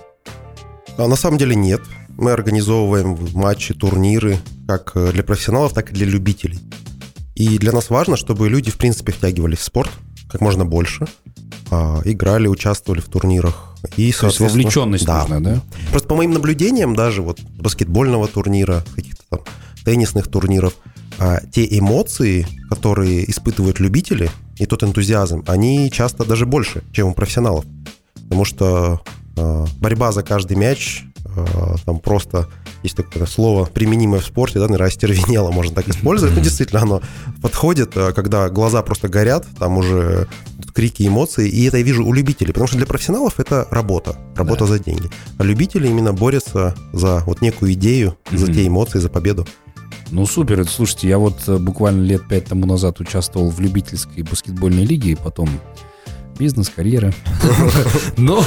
А 0.97 1.07
на 1.07 1.15
самом 1.15 1.37
деле 1.37 1.55
нет. 1.55 1.81
Мы 2.17 2.31
организовываем 2.31 3.15
матчи, 3.35 3.75
турниры 3.75 4.39
как 4.67 4.93
э, 4.95 5.11
для 5.11 5.23
профессионалов, 5.23 5.73
так 5.73 5.91
и 5.91 5.93
для 5.93 6.07
любителей. 6.07 6.59
И 7.35 7.59
для 7.59 7.73
нас 7.73 7.91
важно, 7.91 8.17
чтобы 8.17 8.49
люди, 8.49 8.71
в 8.71 8.77
принципе, 8.77 9.11
втягивались 9.11 9.59
в 9.59 9.63
спорт 9.63 9.91
как 10.31 10.41
можно 10.41 10.65
больше, 10.65 11.05
играли, 11.69 12.47
участвовали 12.47 13.01
в 13.01 13.07
турнирах. 13.09 13.75
И, 13.95 14.11
То 14.11 14.27
есть 14.27 14.39
вовлеченность 14.39 15.05
да. 15.05 15.21
нужна, 15.21 15.39
да? 15.39 15.61
Просто 15.91 16.07
по 16.07 16.15
моим 16.15 16.31
наблюдениям, 16.31 16.95
даже 16.95 17.21
вот 17.21 17.39
баскетбольного 17.41 18.27
турнира, 18.27 18.83
каких-то 18.95 19.23
там 19.29 19.39
теннисных 19.83 20.27
турниров, 20.27 20.73
а, 21.19 21.39
те 21.51 21.65
эмоции, 21.77 22.47
которые 22.69 23.29
испытывают 23.29 23.79
любители, 23.79 24.29
и 24.57 24.65
тот 24.65 24.83
энтузиазм, 24.83 25.43
они 25.47 25.89
часто 25.91 26.25
даже 26.25 26.45
больше, 26.45 26.83
чем 26.91 27.09
у 27.09 27.13
профессионалов. 27.13 27.65
Потому 28.23 28.45
что 28.45 29.01
а, 29.37 29.65
борьба 29.79 30.11
за 30.11 30.23
каждый 30.23 30.57
мяч, 30.57 31.03
а, 31.35 31.75
там 31.85 31.99
просто 31.99 32.47
есть 32.83 32.95
такое 32.95 33.25
слово, 33.25 33.65
применимое 33.65 34.21
в 34.21 34.25
спорте, 34.25 34.59
да, 34.59 34.65
наверное, 34.65 34.87
остервенело 34.87 35.51
можно 35.51 35.73
так 35.73 35.87
использовать. 35.87 36.35
Ну, 36.35 36.41
действительно, 36.41 36.81
оно 36.81 37.01
подходит, 37.41 37.91
а, 37.95 38.11
когда 38.13 38.49
глаза 38.49 38.81
просто 38.81 39.07
горят, 39.07 39.45
там 39.59 39.77
уже 39.77 40.27
крики, 40.77 41.07
эмоции, 41.07 41.49
и 41.49 41.65
это 41.67 41.77
я 41.77 41.83
вижу 41.83 42.05
у 42.05 42.13
любителей, 42.13 42.53
потому 42.53 42.67
что 42.67 42.77
для 42.77 42.85
профессионалов 42.85 43.39
это 43.39 43.67
работа, 43.71 44.15
работа 44.35 44.65
Да. 44.65 44.73
за 44.73 44.79
деньги. 44.79 45.09
А 45.39 45.43
любители 45.43 45.87
именно 45.87 46.13
борются 46.13 46.75
за 46.93 47.23
вот 47.25 47.41
некую 47.41 47.73
идею, 47.73 48.15
за 48.31 48.45
Мгм. 48.45 48.53
те 48.53 48.67
эмоции, 48.67 48.99
за 48.99 49.09
победу. 49.09 49.47
Ну, 50.11 50.27
супер. 50.27 50.63
Слушайте, 50.69 51.09
я 51.09 51.17
вот 51.17 51.39
э, 51.47 51.57
буквально 51.57 52.03
лет 52.03 52.27
пять 52.29 52.45
тому 52.45 52.67
назад 52.67 52.99
участвовал 52.99 53.49
в 53.49 53.59
любительской 53.59 54.21
баскетбольной 54.21 54.85
лиге, 54.85 55.11
и 55.13 55.15
потом 55.15 55.49
бизнес, 56.37 56.69
карьера. 56.73 57.13
Но 58.17 58.43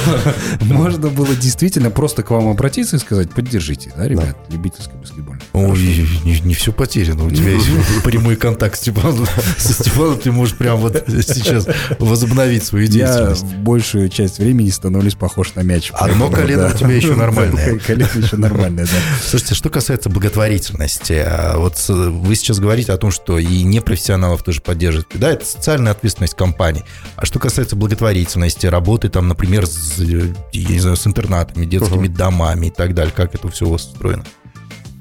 можно 0.61 1.09
было 1.09 1.35
действительно 1.35 1.89
просто 1.91 2.23
к 2.23 2.31
вам 2.31 2.47
обратиться 2.47 2.95
и 2.95 2.99
сказать, 2.99 3.31
поддержите, 3.31 3.91
да, 3.95 4.07
ребят, 4.07 4.37
любительский 4.49 4.93
баскетбольный. 4.97 5.41
Ой, 5.53 6.07
не, 6.23 6.53
все 6.53 6.71
потеряно. 6.71 7.25
У 7.25 7.31
тебя 7.31 7.51
есть 7.51 7.67
прямой 8.03 8.35
контакт 8.35 8.77
с 8.77 8.81
Степаном. 8.81 9.27
Со 9.57 9.73
Степаном 9.73 10.19
ты 10.19 10.31
можешь 10.31 10.55
прямо 10.57 10.77
вот 10.77 11.03
сейчас 11.07 11.67
возобновить 11.99 12.63
свою 12.63 12.85
Я 12.85 12.91
деятельность. 12.91 13.43
в 13.43 13.57
большую 13.59 14.09
часть 14.09 14.39
времени 14.39 14.69
становлюсь 14.69 15.15
похож 15.15 15.55
на 15.55 15.61
мяч. 15.61 15.91
Одно 15.93 16.29
колено 16.29 16.71
у 16.73 16.77
тебя 16.77 16.93
еще 16.93 17.15
нормальное. 17.15 17.77
Колено 17.79 18.09
еще 18.15 18.37
нормальное, 18.37 18.85
да. 18.85 18.91
Слушайте, 19.25 19.55
что 19.55 19.69
касается 19.69 20.09
благотворительности, 20.09 21.23
а 21.25 21.57
вот 21.57 21.77
вы 21.87 22.35
сейчас 22.35 22.59
говорите 22.59 22.91
о 22.93 22.97
том, 22.97 23.11
что 23.11 23.37
и 23.39 23.63
непрофессионалов 23.63 24.43
тоже 24.43 24.61
поддерживаете. 24.61 25.17
Да, 25.17 25.31
это 25.31 25.45
социальная 25.45 25.91
ответственность 25.91 26.35
компании. 26.35 26.83
А 27.15 27.25
что 27.25 27.39
касается 27.39 27.75
благотворительности, 27.81 28.67
работы 28.67 29.09
там, 29.09 29.27
например, 29.27 29.65
с, 29.65 29.97
я 29.97 30.29
не 30.53 30.79
знаю, 30.79 30.95
с 30.95 31.07
интернатами, 31.07 31.65
детскими 31.65 32.07
домами 32.07 32.67
и 32.67 32.69
так 32.69 32.93
далее, 32.93 33.11
как 33.13 33.33
это 33.33 33.49
все 33.49 33.65
у 33.65 33.71
вас 33.71 33.87
устроено? 33.87 34.23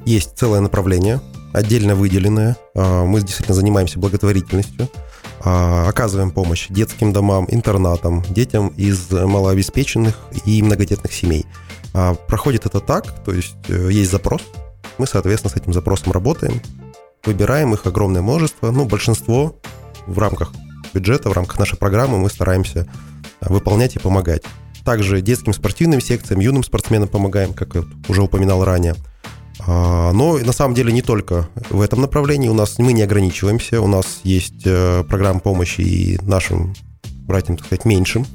Есть 0.07 0.39
целое 0.39 0.61
направление, 0.61 1.21
отдельно 1.53 1.95
выделенное. 1.95 2.57
А, 2.75 3.05
Мы 3.05 3.21
действительно 3.21 3.55
занимаемся 3.55 3.99
благотворительностью, 3.99 4.89
а, 5.45 5.89
оказываем 5.89 6.31
помощь 6.31 6.69
детским 6.71 7.13
домам, 7.13 7.47
интернатам, 7.51 8.23
детям 8.31 8.69
из 8.69 9.11
малообеспеченных 9.11 10.19
и 10.47 10.63
многодетных 10.63 11.13
семей. 11.13 11.45
А, 11.93 12.15
Проходит 12.15 12.65
это 12.65 12.81
так, 12.81 13.23
то 13.25 13.33
есть 13.33 13.57
э, 13.69 13.91
есть 13.93 14.11
запрос, 14.11 14.41
мы, 14.97 15.07
соответственно, 15.07 15.53
с 15.53 15.57
этим 15.57 15.75
запросом 15.75 16.13
работаем, 16.13 16.63
выбираем 17.27 17.75
их 17.75 17.85
огромное 17.85 18.23
множество, 18.23 18.71
ну, 18.71 18.87
большинство 18.87 19.61
в 20.07 20.19
рамках 20.19 20.51
бюджета, 20.93 21.31
в 21.31 21.33
рамках 21.33 21.59
нашей 21.59 21.79
программы 21.79 22.19
мы 22.19 22.29
стараемся 22.31 22.87
выполнять 23.41 23.97
и 23.97 23.99
помогать. 23.99 24.43
Также 24.85 25.21
детским 25.21 25.53
спортивным 25.53 26.01
секциям, 26.01 26.41
юным 26.41 26.63
спортсменам 26.63 27.09
помогаем, 27.09 27.53
как 27.53 27.75
я 27.75 27.85
уже 28.09 28.23
упоминал 28.23 28.65
ранее. 28.65 28.95
А, 29.67 30.13
Но 30.13 30.39
на 30.39 30.53
самом 30.53 30.75
деле 30.75 30.93
не 30.93 31.03
только 31.03 31.49
в 31.69 31.81
этом 31.81 32.01
направлении. 32.01 32.49
У 32.49 32.55
нас 32.55 32.79
мы 32.79 32.93
не 32.93 33.03
ограничиваемся. 33.03 33.81
У 33.81 33.87
нас 33.87 34.21
есть 34.25 34.63
э, 34.65 35.05
программа 35.09 35.41
помощи 35.41 35.83
и 35.83 36.19
нашим 36.23 36.75
братьям, 37.27 37.57
так 37.57 37.67
сказать, 37.67 37.85
меньшим. 37.85 38.27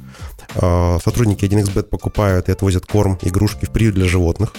А, 0.56 0.98
Сотрудники 1.04 1.46
1xbet 1.46 1.84
покупают 1.84 2.50
и 2.50 2.52
отвозят 2.52 2.86
корм, 2.86 3.18
игрушки 3.22 3.66
в 3.66 3.72
приют 3.72 3.96
для 3.96 4.06
животных. 4.06 4.54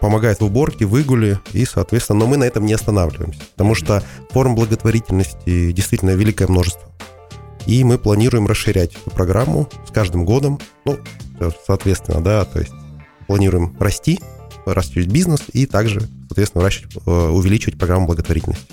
Помогают 0.00 0.40
в 0.40 0.44
уборке, 0.44 0.84
выгуле 0.84 1.40
и, 1.52 1.64
соответственно, 1.64 2.20
но 2.20 2.26
мы 2.26 2.36
на 2.36 2.44
этом 2.44 2.66
не 2.66 2.72
останавливаемся, 2.72 3.40
потому 3.52 3.74
что 3.74 4.02
форм 4.30 4.54
благотворительности 4.54 5.72
действительно 5.72 6.10
великое 6.10 6.48
множество. 6.48 6.90
И 7.66 7.82
мы 7.82 7.98
планируем 7.98 8.46
расширять 8.46 8.94
эту 8.94 9.10
программу 9.10 9.68
с 9.88 9.90
каждым 9.90 10.24
годом. 10.24 10.60
Ну, 10.84 10.98
соответственно, 11.66 12.22
да, 12.22 12.44
то 12.44 12.60
есть 12.60 12.72
планируем 13.26 13.76
расти, 13.80 14.20
расширить 14.64 15.08
бизнес 15.08 15.42
и 15.52 15.66
также, 15.66 16.00
соответственно, 16.28 16.68
э, 17.06 17.10
увеличивать 17.28 17.78
программу 17.78 18.06
благотворительности. 18.06 18.66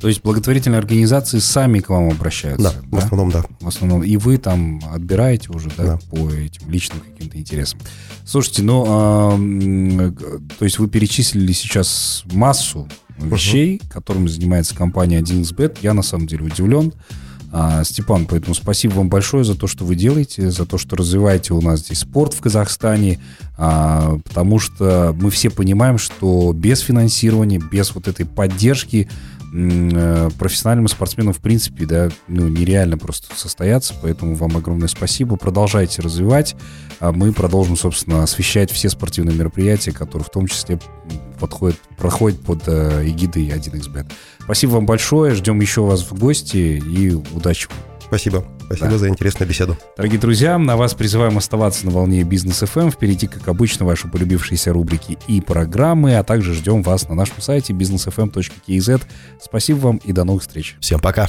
То 0.00 0.08
есть 0.08 0.22
благотворительные 0.22 0.78
организации 0.78 1.38
сами 1.38 1.80
к 1.80 1.88
вам 1.88 2.10
обращаются? 2.10 2.74
Да, 2.90 2.98
в 2.98 2.98
основном, 3.02 3.30
да. 3.30 3.44
В 3.60 3.66
основном. 3.68 4.02
И 4.02 4.16
вы 4.18 4.36
там 4.36 4.80
отбираете 4.92 5.50
уже, 5.50 5.70
да, 5.76 5.84
Да. 5.84 5.98
по 6.10 6.30
этим 6.30 6.70
личным 6.70 7.00
каким-то 7.00 7.38
интересам. 7.38 7.80
Слушайте, 8.24 8.62
ну, 8.62 8.84
а, 8.86 9.36
г- 9.38 10.40
то 10.58 10.64
есть 10.64 10.78
вы 10.78 10.88
перечислили 10.88 11.52
сейчас 11.52 12.24
массу 12.32 12.88
вещей, 13.18 13.80
которыми 13.90 14.28
занимается 14.28 14.74
компания 14.74 15.18
1xbet. 15.20 15.78
Я 15.80 15.94
на 15.94 16.02
самом 16.02 16.26
деле 16.26 16.44
удивлен. 16.44 16.92
А, 17.52 17.84
Степан, 17.84 18.26
поэтому 18.26 18.54
спасибо 18.54 18.94
вам 18.94 19.08
большое 19.08 19.44
за 19.44 19.54
то, 19.54 19.66
что 19.66 19.84
вы 19.86 19.94
делаете, 19.94 20.50
за 20.50 20.66
то, 20.66 20.76
что 20.76 20.94
развиваете 20.96 21.54
у 21.54 21.62
нас 21.62 21.80
здесь 21.80 22.00
спорт 22.00 22.34
в 22.34 22.40
Казахстане, 22.42 23.18
а, 23.56 24.18
потому 24.24 24.58
что 24.58 25.16
мы 25.18 25.30
все 25.30 25.48
понимаем, 25.48 25.96
что 25.96 26.52
без 26.52 26.80
финансирования, 26.80 27.58
без 27.72 27.94
вот 27.94 28.08
этой 28.08 28.26
поддержки 28.26 29.08
э, 29.08 29.35
профессиональным 30.38 30.88
спортсменам, 30.88 31.32
в 31.32 31.38
принципе, 31.38 31.86
да, 31.86 32.08
ну, 32.28 32.48
нереально 32.48 32.98
просто 32.98 33.34
состояться, 33.36 33.94
поэтому 34.02 34.34
вам 34.34 34.56
огромное 34.56 34.88
спасибо. 34.88 35.36
Продолжайте 35.36 36.02
развивать, 36.02 36.56
а 37.00 37.12
мы 37.12 37.32
продолжим, 37.32 37.76
собственно, 37.76 38.22
освещать 38.22 38.70
все 38.70 38.88
спортивные 38.88 39.36
мероприятия, 39.36 39.92
которые 39.92 40.24
в 40.24 40.30
том 40.30 40.46
числе 40.46 40.78
подходят, 41.38 41.78
проходят 41.96 42.40
под 42.40 42.62
э, 42.66 43.06
эгидой 43.06 43.48
1xbet. 43.48 44.10
Спасибо 44.40 44.72
вам 44.72 44.86
большое, 44.86 45.34
ждем 45.34 45.60
еще 45.60 45.82
вас 45.82 46.02
в 46.02 46.18
гости 46.18 46.56
и 46.56 47.12
удачи 47.12 47.68
вам. 47.68 47.95
Спасибо. 48.06 48.44
Спасибо 48.64 48.90
Да. 48.90 48.98
за 48.98 49.08
интересную 49.08 49.48
беседу. 49.48 49.76
Дорогие 49.96 50.18
друзья, 50.20 50.58
на 50.58 50.76
вас 50.76 50.94
призываем 50.94 51.36
оставаться 51.38 51.84
на 51.86 51.92
волне 51.92 52.22
Бизнес 52.22 52.62
FM, 52.62 52.90
впереди, 52.90 53.26
как 53.26 53.48
обычно, 53.48 53.84
ваши 53.84 54.08
полюбившиеся 54.08 54.72
рубрики 54.72 55.18
и 55.26 55.40
программы, 55.40 56.16
а 56.16 56.22
также 56.22 56.54
ждем 56.54 56.82
вас 56.82 57.08
на 57.08 57.14
нашем 57.14 57.40
сайте 57.40 57.72
businessfm.kz. 57.72 59.02
Спасибо 59.42 59.78
вам 59.78 59.96
и 59.98 60.12
до 60.12 60.24
новых 60.24 60.42
встреч. 60.42 60.76
Всем 60.80 61.00
пока. 61.00 61.28